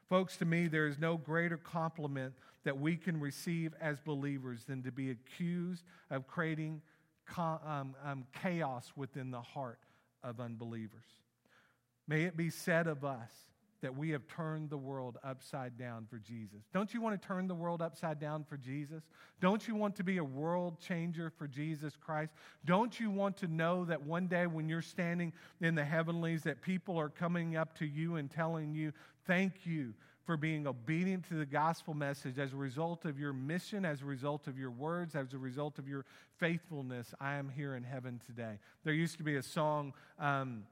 Folks, 0.10 0.38
to 0.38 0.46
me, 0.46 0.68
there 0.68 0.88
is 0.88 1.00
no 1.00 1.18
greater 1.18 1.58
compliment 1.58 2.34
that 2.64 2.80
we 2.80 2.96
can 2.96 3.20
receive 3.20 3.74
as 3.80 4.00
believers 4.00 4.64
than 4.66 4.84
to 4.84 4.92
be 4.92 5.12
accused 5.12 5.84
of 6.10 6.28
creating 6.28 6.82
um, 7.38 7.96
um, 8.04 8.26
chaos 8.42 8.92
within 8.96 9.32
the 9.32 9.42
heart 9.42 9.80
of 10.24 10.40
unbelievers. 10.40 11.06
May 12.08 12.24
it 12.24 12.38
be 12.38 12.50
said 12.50 12.88
of 12.88 13.04
us 13.04 13.32
that 13.82 13.96
we 13.96 14.10
have 14.10 14.26
turned 14.28 14.70
the 14.70 14.78
world 14.78 15.18
upside 15.24 15.78
down 15.78 16.08
for 16.10 16.18
Jesus. 16.18 16.64
Don't 16.74 16.94
you 16.94 17.02
want 17.02 17.22
to 17.22 17.28
turn 17.28 17.48
the 17.48 17.54
world 17.54 17.82
upside 17.82 18.20
down 18.20 18.44
for 18.44 18.58
Jesus? 18.58 19.04
Don't 19.42 19.68
you 19.68 19.76
want 19.76 19.96
to 19.98 20.04
be 20.04 20.18
a 20.18 20.24
world 20.24 20.80
changer 20.80 21.30
for 21.30 21.48
Jesus 21.48 21.96
Christ? 21.96 22.34
Don't 22.66 23.00
you 23.00 23.12
want 23.12 23.38
to 23.38 23.48
know 23.48 23.86
that 23.86 24.02
one 24.02 24.28
day 24.28 24.48
when 24.48 24.68
you're 24.68 24.82
standing 24.82 25.34
in 25.62 25.76
the 25.76 25.86
heavenlies 25.86 26.42
that 26.44 26.62
people 26.62 26.98
are 26.98 27.10
coming 27.10 27.58
up 27.58 27.78
to 27.78 27.86
you 27.86 28.16
and 28.16 28.32
telling 28.32 28.74
you, 28.74 28.92
"Thank 29.26 29.66
you 29.66 29.94
for 30.26 30.38
being 30.38 30.66
obedient 30.66 31.28
to 31.30 31.36
the 31.36 31.46
gospel 31.46 31.94
message 31.94 32.40
as 32.40 32.52
a 32.52 32.56
result 32.56 33.06
of 33.06 33.20
your 33.20 33.32
mission, 33.32 33.86
as 33.86 34.02
a 34.02 34.06
result 34.06 34.48
of 34.48 34.58
your 34.58 34.72
words, 34.72 35.16
as 35.16 35.34
a 35.34 35.38
result 35.38 35.78
of 35.78 35.88
your 35.88 36.04
faithfulness, 36.40 37.14
I 37.20 37.36
am 37.36 37.48
here 37.48 37.76
in 37.76 37.84
heaven 37.84 38.20
today. 38.26 38.58
There 38.84 38.94
used 38.94 39.18
to 39.18 39.24
be 39.24 39.36
a 39.36 39.44
song, 39.44 39.94
um, 40.20 40.64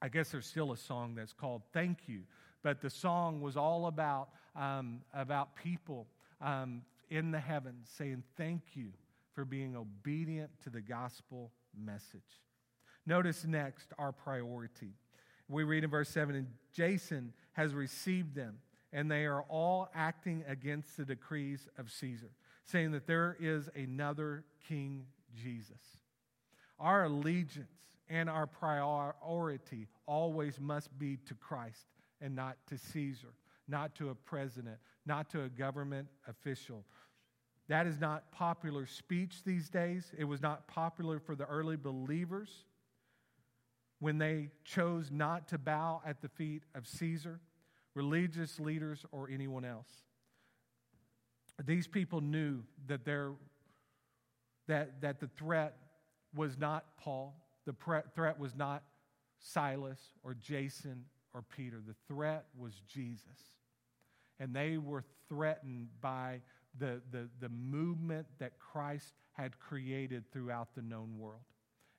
I 0.00 0.08
guess 0.08 0.30
there's 0.30 0.46
still 0.46 0.72
a 0.72 0.76
song 0.76 1.16
that's 1.16 1.32
called 1.32 1.62
Thank 1.72 2.08
You, 2.08 2.22
but 2.62 2.80
the 2.80 2.90
song 2.90 3.40
was 3.40 3.56
all 3.56 3.86
about, 3.86 4.28
um, 4.54 5.00
about 5.12 5.56
people 5.56 6.06
um, 6.40 6.82
in 7.10 7.32
the 7.32 7.40
heavens 7.40 7.90
saying 7.98 8.22
thank 8.36 8.62
you 8.74 8.92
for 9.34 9.44
being 9.44 9.76
obedient 9.76 10.50
to 10.62 10.70
the 10.70 10.80
gospel 10.80 11.50
message. 11.76 12.40
Notice 13.04 13.44
next 13.44 13.88
our 13.98 14.12
priority. 14.12 14.94
We 15.48 15.64
read 15.64 15.84
in 15.84 15.90
verse 15.90 16.08
7 16.08 16.34
and 16.34 16.48
Jason 16.72 17.32
has 17.52 17.72
received 17.72 18.34
them, 18.34 18.58
and 18.92 19.10
they 19.10 19.26
are 19.26 19.42
all 19.42 19.88
acting 19.94 20.44
against 20.48 20.96
the 20.96 21.04
decrees 21.04 21.68
of 21.78 21.90
Caesar, 21.90 22.30
saying 22.64 22.92
that 22.92 23.06
there 23.06 23.36
is 23.40 23.68
another 23.74 24.44
King 24.68 25.06
Jesus. 25.34 25.98
Our 26.78 27.04
allegiance 27.04 27.68
and 28.08 28.30
our 28.30 28.46
priority 28.46 29.88
always 30.06 30.60
must 30.60 30.96
be 30.98 31.16
to 31.26 31.34
Christ 31.34 31.86
and 32.20 32.34
not 32.34 32.56
to 32.68 32.78
Caesar, 32.78 33.34
not 33.68 33.94
to 33.96 34.10
a 34.10 34.14
president, 34.14 34.76
not 35.04 35.28
to 35.30 35.42
a 35.42 35.48
government 35.48 36.08
official. 36.28 36.84
That 37.68 37.86
is 37.86 38.00
not 38.00 38.30
popular 38.30 38.86
speech 38.86 39.42
these 39.44 39.68
days. 39.68 40.12
It 40.16 40.24
was 40.24 40.40
not 40.40 40.68
popular 40.68 41.18
for 41.18 41.34
the 41.34 41.46
early 41.46 41.76
believers 41.76 42.64
when 43.98 44.18
they 44.18 44.50
chose 44.64 45.10
not 45.10 45.48
to 45.48 45.58
bow 45.58 46.02
at 46.06 46.20
the 46.20 46.28
feet 46.28 46.62
of 46.74 46.86
Caesar, 46.86 47.40
religious 47.96 48.60
leaders, 48.60 49.04
or 49.10 49.28
anyone 49.32 49.64
else. 49.64 49.88
These 51.64 51.88
people 51.88 52.20
knew 52.20 52.62
that, 52.88 53.06
that, 54.68 55.00
that 55.00 55.18
the 55.18 55.28
threat 55.38 55.76
was 56.34 56.58
not 56.58 56.84
Paul, 57.00 57.34
the 57.64 57.72
pre- 57.72 58.02
threat 58.14 58.38
was 58.38 58.54
not 58.54 58.84
Silas 59.40 59.98
or 60.22 60.34
Jason 60.34 61.06
or 61.32 61.42
Peter. 61.56 61.80
The 61.84 61.96
threat 62.06 62.44
was 62.56 62.82
Jesus. 62.86 63.56
And 64.38 64.54
they 64.54 64.76
were 64.76 65.04
threatened 65.30 65.88
by 66.02 66.42
the, 66.78 67.00
the, 67.10 67.30
the 67.40 67.48
movement 67.48 68.26
that 68.38 68.58
Christ 68.58 69.14
had 69.32 69.58
created 69.58 70.30
throughout 70.30 70.74
the 70.74 70.82
known 70.82 71.18
world. 71.18 71.40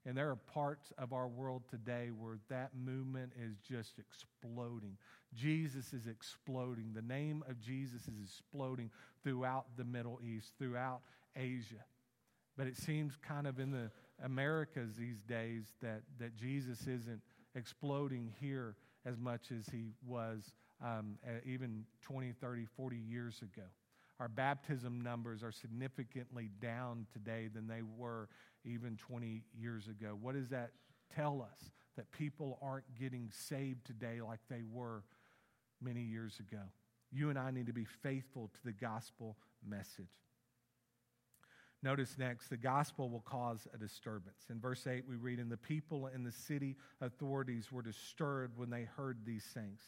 And 0.06 0.16
there 0.16 0.30
are 0.30 0.36
parts 0.38 0.94
of 0.98 1.12
our 1.12 1.28
world 1.28 1.64
today 1.70 2.12
where 2.18 2.38
that 2.50 2.72
movement 2.76 3.34
is 3.38 3.58
just 3.68 4.00
exploding. 4.00 4.98
Jesus 5.36 5.94
is 5.94 6.08
exploding. 6.08 6.94
The 6.94 7.02
name 7.02 7.44
of 7.50 7.60
Jesus 7.60 8.02
is 8.04 8.16
exploding 8.24 8.92
throughout 9.24 9.66
the 9.78 9.84
Middle 9.84 10.20
East, 10.24 10.54
throughout 10.58 11.02
Asia. 11.36 11.84
But 12.58 12.68
it 12.68 12.78
seems 12.78 13.16
kind 13.16 13.46
of 13.46 13.60
in 13.60 13.72
the 13.72 13.92
Americas 14.24 14.96
these 14.96 15.22
days 15.22 15.74
that, 15.82 16.02
that 16.20 16.36
Jesus 16.36 16.82
isn't 16.82 17.22
exploding 17.56 18.34
here 18.40 18.76
as 19.06 19.18
much 19.20 19.52
as 19.52 19.68
he 19.70 19.92
was 20.06 20.54
um, 20.84 21.18
even 21.46 21.86
20, 22.02 22.34
30, 22.34 22.66
40 22.76 22.98
years 22.98 23.42
ago. 23.42 23.66
Our 24.20 24.28
baptism 24.28 25.02
numbers 25.02 25.44
are 25.44 25.52
significantly 25.52 26.50
down 26.60 27.06
today 27.14 27.50
than 27.54 27.68
they 27.68 27.82
were 27.98 28.30
even 28.66 28.98
20 28.98 29.44
years 29.58 29.88
ago. 29.88 30.18
What 30.20 30.34
does 30.36 30.50
that 30.50 30.72
tell 31.16 31.42
us? 31.42 31.70
That 31.96 32.12
people 32.12 32.60
aren't 32.62 32.86
getting 33.00 33.30
saved 33.32 33.86
today 33.86 34.22
like 34.22 34.40
they 34.50 34.62
were 34.72 35.04
many 35.82 36.02
years 36.02 36.40
ago. 36.40 36.62
You 37.12 37.30
and 37.30 37.40
I 37.40 37.52
need 37.52 37.68
to 37.68 37.74
be 37.74 37.86
faithful 37.86 38.50
to 38.54 38.60
the 38.66 38.74
gospel 38.74 39.38
message. 39.66 40.06
Notice 41.84 42.18
next, 42.18 42.50
the 42.50 42.58
gospel 42.58 43.10
will 43.10 43.22
cause 43.22 43.68
a 43.74 43.78
disturbance. 43.78 44.46
In 44.50 44.60
verse 44.60 44.88
8, 44.88 45.04
we 45.08 45.16
read, 45.16 45.40
And 45.40 45.52
the 45.52 45.58
people 45.58 46.08
and 46.08 46.26
the 46.26 46.32
city 46.32 46.76
authorities 47.02 47.72
were 47.72 47.84
disturbed 47.84 48.58
when 48.58 48.70
they 48.70 48.88
heard 48.98 49.20
these 49.26 49.46
things. 49.46 49.80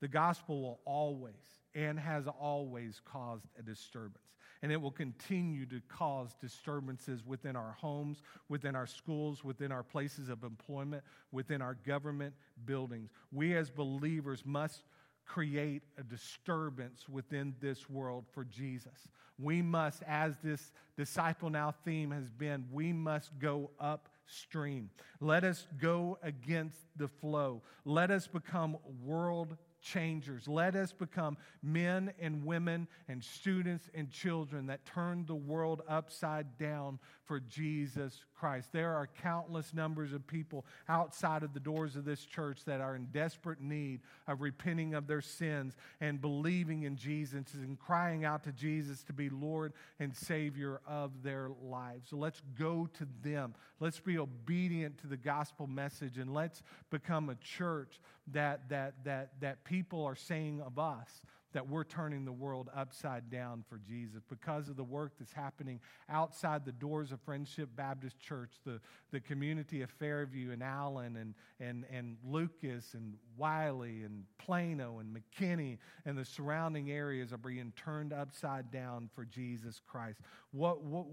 The 0.00 0.08
gospel 0.08 0.60
will 0.62 0.80
always 0.84 1.34
and 1.74 1.98
has 1.98 2.26
always 2.26 3.00
caused 3.04 3.46
a 3.58 3.62
disturbance. 3.62 4.18
And 4.62 4.70
it 4.70 4.80
will 4.80 4.90
continue 4.90 5.66
to 5.66 5.80
cause 5.88 6.34
disturbances 6.40 7.24
within 7.26 7.56
our 7.56 7.72
homes, 7.72 8.22
within 8.48 8.76
our 8.76 8.86
schools, 8.86 9.42
within 9.42 9.72
our 9.72 9.82
places 9.82 10.28
of 10.28 10.44
employment, 10.44 11.02
within 11.32 11.60
our 11.60 11.74
government 11.74 12.34
buildings. 12.64 13.10
We 13.32 13.54
as 13.56 13.70
believers 13.70 14.42
must 14.46 14.84
create 15.26 15.82
a 15.98 16.02
disturbance 16.02 17.08
within 17.08 17.54
this 17.60 17.88
world 17.88 18.24
for 18.32 18.44
Jesus. 18.44 19.08
We 19.38 19.62
must, 19.62 20.02
as 20.06 20.36
this 20.42 20.72
disciple 20.96 21.50
now 21.50 21.74
theme 21.84 22.10
has 22.12 22.30
been, 22.30 22.66
we 22.72 22.92
must 22.92 23.36
go 23.38 23.70
upstream. 23.80 24.90
Let 25.20 25.44
us 25.44 25.66
go 25.80 26.18
against 26.22 26.78
the 26.96 27.08
flow. 27.08 27.62
Let 27.84 28.10
us 28.10 28.26
become 28.26 28.76
world 29.04 29.56
changers. 29.84 30.48
Let 30.48 30.74
us 30.76 30.92
become 30.92 31.36
men 31.62 32.12
and 32.18 32.44
women 32.44 32.88
and 33.08 33.22
students 33.22 33.90
and 33.94 34.10
children 34.10 34.66
that 34.66 34.84
turn 34.86 35.24
the 35.26 35.34
world 35.34 35.82
upside 35.88 36.56
down 36.58 36.98
for 37.26 37.40
Jesus 37.40 38.24
Christ. 38.34 38.70
There 38.72 38.92
are 38.94 39.08
countless 39.22 39.72
numbers 39.72 40.12
of 40.12 40.26
people 40.26 40.66
outside 40.88 41.42
of 41.42 41.54
the 41.54 41.60
doors 41.60 41.96
of 41.96 42.04
this 42.04 42.24
church 42.24 42.64
that 42.66 42.80
are 42.80 42.96
in 42.96 43.06
desperate 43.06 43.60
need 43.60 44.00
of 44.26 44.40
repenting 44.40 44.94
of 44.94 45.06
their 45.06 45.20
sins 45.20 45.76
and 46.00 46.20
believing 46.20 46.82
in 46.82 46.96
Jesus 46.96 47.54
and 47.54 47.78
crying 47.78 48.24
out 48.24 48.44
to 48.44 48.52
Jesus 48.52 49.02
to 49.04 49.12
be 49.12 49.30
Lord 49.30 49.72
and 49.98 50.14
Savior 50.14 50.80
of 50.86 51.22
their 51.22 51.50
lives. 51.62 52.10
So 52.10 52.16
let's 52.16 52.42
go 52.58 52.88
to 52.98 53.06
them. 53.22 53.54
Let's 53.80 54.00
be 54.00 54.18
obedient 54.18 54.98
to 54.98 55.06
the 55.06 55.16
gospel 55.16 55.66
message 55.66 56.18
and 56.18 56.32
let's 56.32 56.62
become 56.90 57.30
a 57.30 57.36
church 57.36 58.00
that, 58.32 58.68
that, 58.68 59.04
that, 59.04 59.40
that 59.40 59.64
people 59.64 60.04
are 60.04 60.16
saying 60.16 60.60
of 60.60 60.78
us 60.78 61.22
that 61.54 61.68
we're 61.68 61.84
turning 61.84 62.24
the 62.24 62.32
world 62.32 62.68
upside 62.76 63.30
down 63.30 63.64
for 63.68 63.78
Jesus 63.78 64.22
because 64.28 64.68
of 64.68 64.76
the 64.76 64.84
work 64.84 65.12
that's 65.18 65.32
happening 65.32 65.80
outside 66.10 66.64
the 66.64 66.72
doors 66.72 67.12
of 67.12 67.20
Friendship 67.20 67.70
Baptist 67.74 68.20
Church, 68.20 68.50
the, 68.66 68.80
the 69.12 69.20
community 69.20 69.82
of 69.82 69.90
Fairview 69.90 70.50
and 70.50 70.62
Allen 70.62 71.16
and, 71.16 71.34
and, 71.60 71.86
and 71.90 72.16
Lucas 72.24 72.94
and 72.94 73.14
Wylie 73.36 74.02
and 74.02 74.24
Plano 74.38 74.98
and 74.98 75.16
McKinney 75.16 75.78
and 76.04 76.18
the 76.18 76.24
surrounding 76.24 76.90
areas 76.90 77.32
are 77.32 77.38
being 77.38 77.72
turned 77.76 78.12
upside 78.12 78.70
down 78.70 79.08
for 79.14 79.24
Jesus 79.24 79.80
Christ. 79.86 80.20
What, 80.50 80.82
what, 80.82 81.06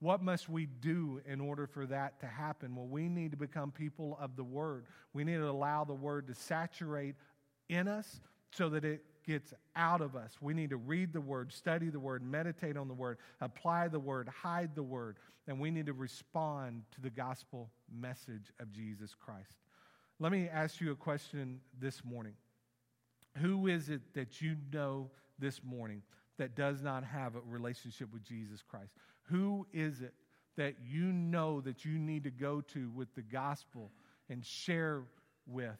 what 0.00 0.22
must 0.22 0.48
we 0.48 0.66
do 0.66 1.20
in 1.26 1.40
order 1.40 1.66
for 1.66 1.86
that 1.86 2.20
to 2.20 2.26
happen? 2.26 2.76
Well, 2.76 2.86
we 2.86 3.08
need 3.08 3.30
to 3.32 3.36
become 3.36 3.70
people 3.70 4.18
of 4.20 4.36
the 4.36 4.44
Word. 4.44 4.84
We 5.14 5.24
need 5.24 5.36
to 5.36 5.48
allow 5.48 5.84
the 5.84 5.94
Word 5.94 6.26
to 6.28 6.34
saturate 6.34 7.16
in 7.68 7.88
us 7.88 8.20
so 8.52 8.68
that 8.70 8.84
it 8.84 9.02
gets 9.28 9.52
out 9.76 10.00
of 10.00 10.16
us. 10.16 10.32
We 10.40 10.54
need 10.54 10.70
to 10.70 10.78
read 10.78 11.12
the 11.12 11.20
word, 11.20 11.52
study 11.52 11.90
the 11.90 12.00
word, 12.00 12.22
meditate 12.22 12.78
on 12.78 12.88
the 12.88 12.94
word, 12.94 13.18
apply 13.42 13.88
the 13.88 14.00
word, 14.00 14.26
hide 14.26 14.74
the 14.74 14.82
word, 14.82 15.18
and 15.46 15.60
we 15.60 15.70
need 15.70 15.84
to 15.86 15.92
respond 15.92 16.82
to 16.92 17.02
the 17.02 17.10
gospel 17.10 17.70
message 17.94 18.50
of 18.58 18.72
Jesus 18.72 19.14
Christ. 19.14 19.52
Let 20.18 20.32
me 20.32 20.48
ask 20.50 20.80
you 20.80 20.92
a 20.92 20.96
question 20.96 21.60
this 21.78 22.02
morning. 22.06 22.32
Who 23.36 23.66
is 23.66 23.90
it 23.90 24.00
that 24.14 24.40
you 24.40 24.56
know 24.72 25.10
this 25.38 25.60
morning 25.62 26.00
that 26.38 26.56
does 26.56 26.80
not 26.82 27.04
have 27.04 27.36
a 27.36 27.40
relationship 27.46 28.10
with 28.10 28.24
Jesus 28.24 28.62
Christ? 28.62 28.94
Who 29.24 29.66
is 29.74 30.00
it 30.00 30.14
that 30.56 30.76
you 30.82 31.12
know 31.12 31.60
that 31.60 31.84
you 31.84 31.98
need 31.98 32.24
to 32.24 32.30
go 32.30 32.62
to 32.62 32.90
with 32.94 33.14
the 33.14 33.22
gospel 33.22 33.90
and 34.30 34.42
share 34.42 35.02
with? 35.46 35.76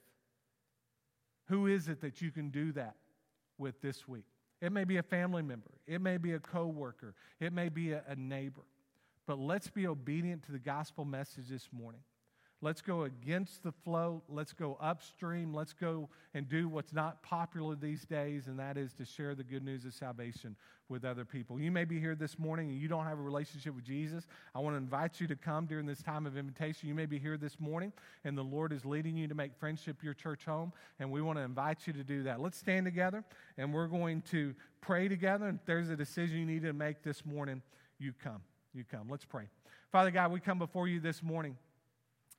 Who 1.47 1.67
is 1.67 1.89
it 1.89 2.03
that 2.03 2.21
you 2.21 2.31
can 2.31 2.51
do 2.51 2.73
that 2.73 2.95
with 3.59 3.81
this 3.81 4.07
week? 4.09 4.25
It 4.61 4.73
may 4.73 4.85
be 4.85 4.97
a 4.97 5.03
family 5.03 5.43
member, 5.43 5.71
it 5.87 6.01
may 6.01 6.17
be 6.17 6.33
a 6.33 6.39
coworker, 6.39 7.15
it 7.41 7.53
may 7.53 7.69
be 7.69 7.93
a, 7.93 8.03
a 8.09 8.17
neighbor. 8.17 8.63
But 9.27 9.39
let's 9.39 9.69
be 9.69 9.87
obedient 9.87 10.45
to 10.45 10.53
the 10.53 10.59
gospel 10.59 11.05
message 11.05 11.49
this 11.49 11.69
morning. 11.71 12.01
Let's 12.61 12.81
go 12.81 13.05
against 13.05 13.63
the 13.63 13.71
flow. 13.71 14.23
Let's 14.29 14.53
go 14.53 14.77
upstream. 14.81 15.55
Let's 15.55 15.73
go 15.73 16.09
and 16.35 16.49
do 16.49 16.69
what's 16.69 16.93
not 16.93 17.23
popular 17.23 17.77
these 17.77 18.05
days, 18.05 18.49
and 18.49 18.59
that 18.59 18.77
is 18.77 18.93
to 18.95 19.05
share 19.05 19.37
the 19.37 19.45
good 19.45 19.65
news 19.65 19.85
of 19.85 19.95
salvation 19.95 20.57
with 20.89 21.05
other 21.05 21.25
people. 21.25 21.61
You 21.61 21.71
may 21.71 21.85
be 21.85 22.01
here 22.01 22.15
this 22.15 22.39
morning 22.39 22.71
and 22.71 22.81
you 22.81 22.89
don't 22.89 23.05
have 23.05 23.19
a 23.19 23.23
relationship 23.23 23.75
with 23.75 23.85
Jesus. 23.85 24.27
I 24.55 24.61
want 24.61 24.75
to 24.75 24.79
invite 24.79 25.21
you 25.21 25.27
to 25.29 25.37
come 25.37 25.67
during 25.67 25.87
this 25.87 26.03
time 26.03 26.27
of 26.27 26.37
invitation. 26.37 26.89
You 26.89 26.95
may 26.95 27.07
be 27.07 27.19
here 27.19 27.37
this 27.37 27.61
morning 27.61 27.93
and 28.25 28.37
the 28.37 28.43
Lord 28.43 28.73
is 28.73 28.85
leading 28.85 29.17
you 29.17 29.29
to 29.29 29.35
make 29.35 29.55
friendship 29.55 30.03
your 30.03 30.15
church 30.15 30.45
home, 30.45 30.73
and 30.99 31.13
we 31.13 31.23
want 31.23 31.39
to 31.39 31.43
invite 31.43 31.87
you 31.87 31.93
to 31.93 32.03
do 32.03 32.25
that. 32.25 32.41
Let's 32.41 32.59
stand 32.59 32.87
together 32.87 33.23
and 33.57 33.73
we're 33.73 33.87
going 33.87 34.23
to 34.31 34.55
pray 34.81 35.07
together. 35.09 35.47
And 35.47 35.59
if 35.61 35.67
there's 35.67 35.91
a 35.91 35.97
decision 35.97 36.39
you 36.39 36.47
need 36.47 36.63
to 36.63 36.73
make 36.73 37.03
this 37.03 37.25
morning, 37.25 37.63
you 37.99 38.13
come. 38.25 38.41
You 38.75 38.85
come. 38.91 39.09
Let's 39.09 39.25
pray. 39.25 39.45
Father 39.93 40.11
God, 40.11 40.33
we 40.33 40.41
come 40.41 40.59
before 40.59 40.89
you 40.89 41.01
this 41.01 41.23
morning. 41.23 41.57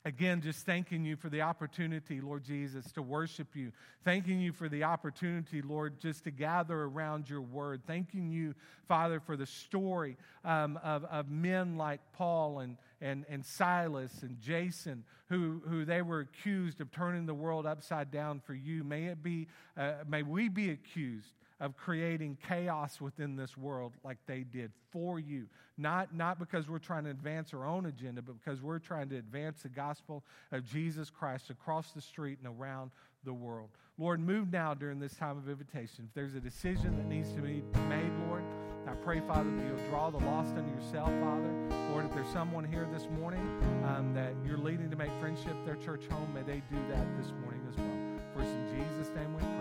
Again, 0.05 0.39
just 0.39 0.65
thanking 0.65 1.03
you 1.03 1.17
for 1.17 1.27
the 1.27 1.41
opportunity, 1.41 2.21
Lord 2.21 2.45
Jesus, 2.45 2.89
to 2.93 3.01
worship 3.01 3.53
you. 3.53 3.73
Thanking 4.05 4.39
you 4.39 4.53
for 4.53 4.69
the 4.69 4.85
opportunity, 4.85 5.61
Lord, 5.61 5.99
just 5.99 6.23
to 6.23 6.31
gather 6.31 6.83
around 6.83 7.29
your 7.29 7.41
word. 7.41 7.81
Thanking 7.85 8.29
you, 8.29 8.55
Father, 8.87 9.19
for 9.19 9.35
the 9.35 9.45
story 9.45 10.15
um, 10.45 10.79
of, 10.85 11.03
of 11.05 11.29
men 11.29 11.75
like 11.75 11.99
Paul 12.13 12.59
and, 12.59 12.77
and, 13.01 13.25
and 13.27 13.45
Silas 13.45 14.23
and 14.23 14.39
Jason, 14.39 15.03
who, 15.27 15.61
who 15.67 15.83
they 15.83 16.01
were 16.01 16.21
accused 16.21 16.79
of 16.79 16.91
turning 16.91 17.25
the 17.25 17.33
world 17.33 17.65
upside 17.65 18.09
down 18.09 18.39
for 18.39 18.53
you. 18.53 18.85
May, 18.85 19.07
it 19.07 19.21
be, 19.21 19.47
uh, 19.75 19.95
may 20.07 20.23
we 20.23 20.47
be 20.47 20.69
accused 20.69 21.33
of 21.59 21.75
creating 21.75 22.37
chaos 22.47 23.01
within 23.01 23.35
this 23.35 23.57
world 23.57 23.93
like 24.03 24.17
they 24.25 24.41
did 24.43 24.71
for 24.91 25.19
you. 25.19 25.47
Not, 25.77 26.13
not 26.13 26.39
because 26.39 26.69
we're 26.69 26.79
trying 26.79 27.03
to 27.05 27.09
advance 27.09 27.53
our 27.53 27.65
own 27.65 27.85
agenda, 27.85 28.21
but 28.21 28.35
because 28.43 28.61
we're 28.61 28.79
trying 28.79 29.09
to 29.09 29.17
advance 29.17 29.61
the 29.63 29.69
gospel 29.69 30.23
of 30.51 30.65
Jesus 30.65 31.09
Christ 31.09 31.49
across 31.49 31.91
the 31.91 32.01
street 32.01 32.39
and 32.43 32.59
around 32.59 32.91
the 33.23 33.33
world. 33.33 33.69
Lord, 33.97 34.21
move 34.21 34.51
now 34.51 34.73
during 34.73 34.99
this 34.99 35.13
time 35.15 35.37
of 35.37 35.49
invitation. 35.49 36.05
If 36.07 36.13
there's 36.13 36.35
a 36.35 36.39
decision 36.39 36.95
that 36.97 37.05
needs 37.05 37.33
to 37.33 37.41
be 37.41 37.63
made, 37.89 38.11
Lord, 38.27 38.43
I 38.87 38.93
pray, 39.03 39.19
Father, 39.19 39.49
that 39.49 39.65
you'll 39.65 39.89
draw 39.89 40.09
the 40.09 40.19
lost 40.19 40.55
unto 40.55 40.73
yourself, 40.73 41.09
Father. 41.21 41.53
Lord, 41.91 42.05
if 42.05 42.13
there's 42.13 42.29
someone 42.29 42.63
here 42.63 42.87
this 42.93 43.07
morning 43.19 43.41
um, 43.85 44.13
that 44.13 44.33
you're 44.45 44.57
leading 44.57 44.89
to 44.89 44.95
make 44.95 45.11
friendship 45.19 45.53
their 45.65 45.75
church 45.75 46.05
home, 46.09 46.33
may 46.33 46.43
they 46.43 46.61
do 46.71 46.77
that 46.89 47.05
this 47.17 47.31
morning 47.43 47.61
as 47.69 47.75
well. 47.77 48.19
For 48.33 48.41
in 48.41 48.67
Jesus' 48.73 49.13
name 49.15 49.33
we 49.33 49.41
pray. 49.41 49.58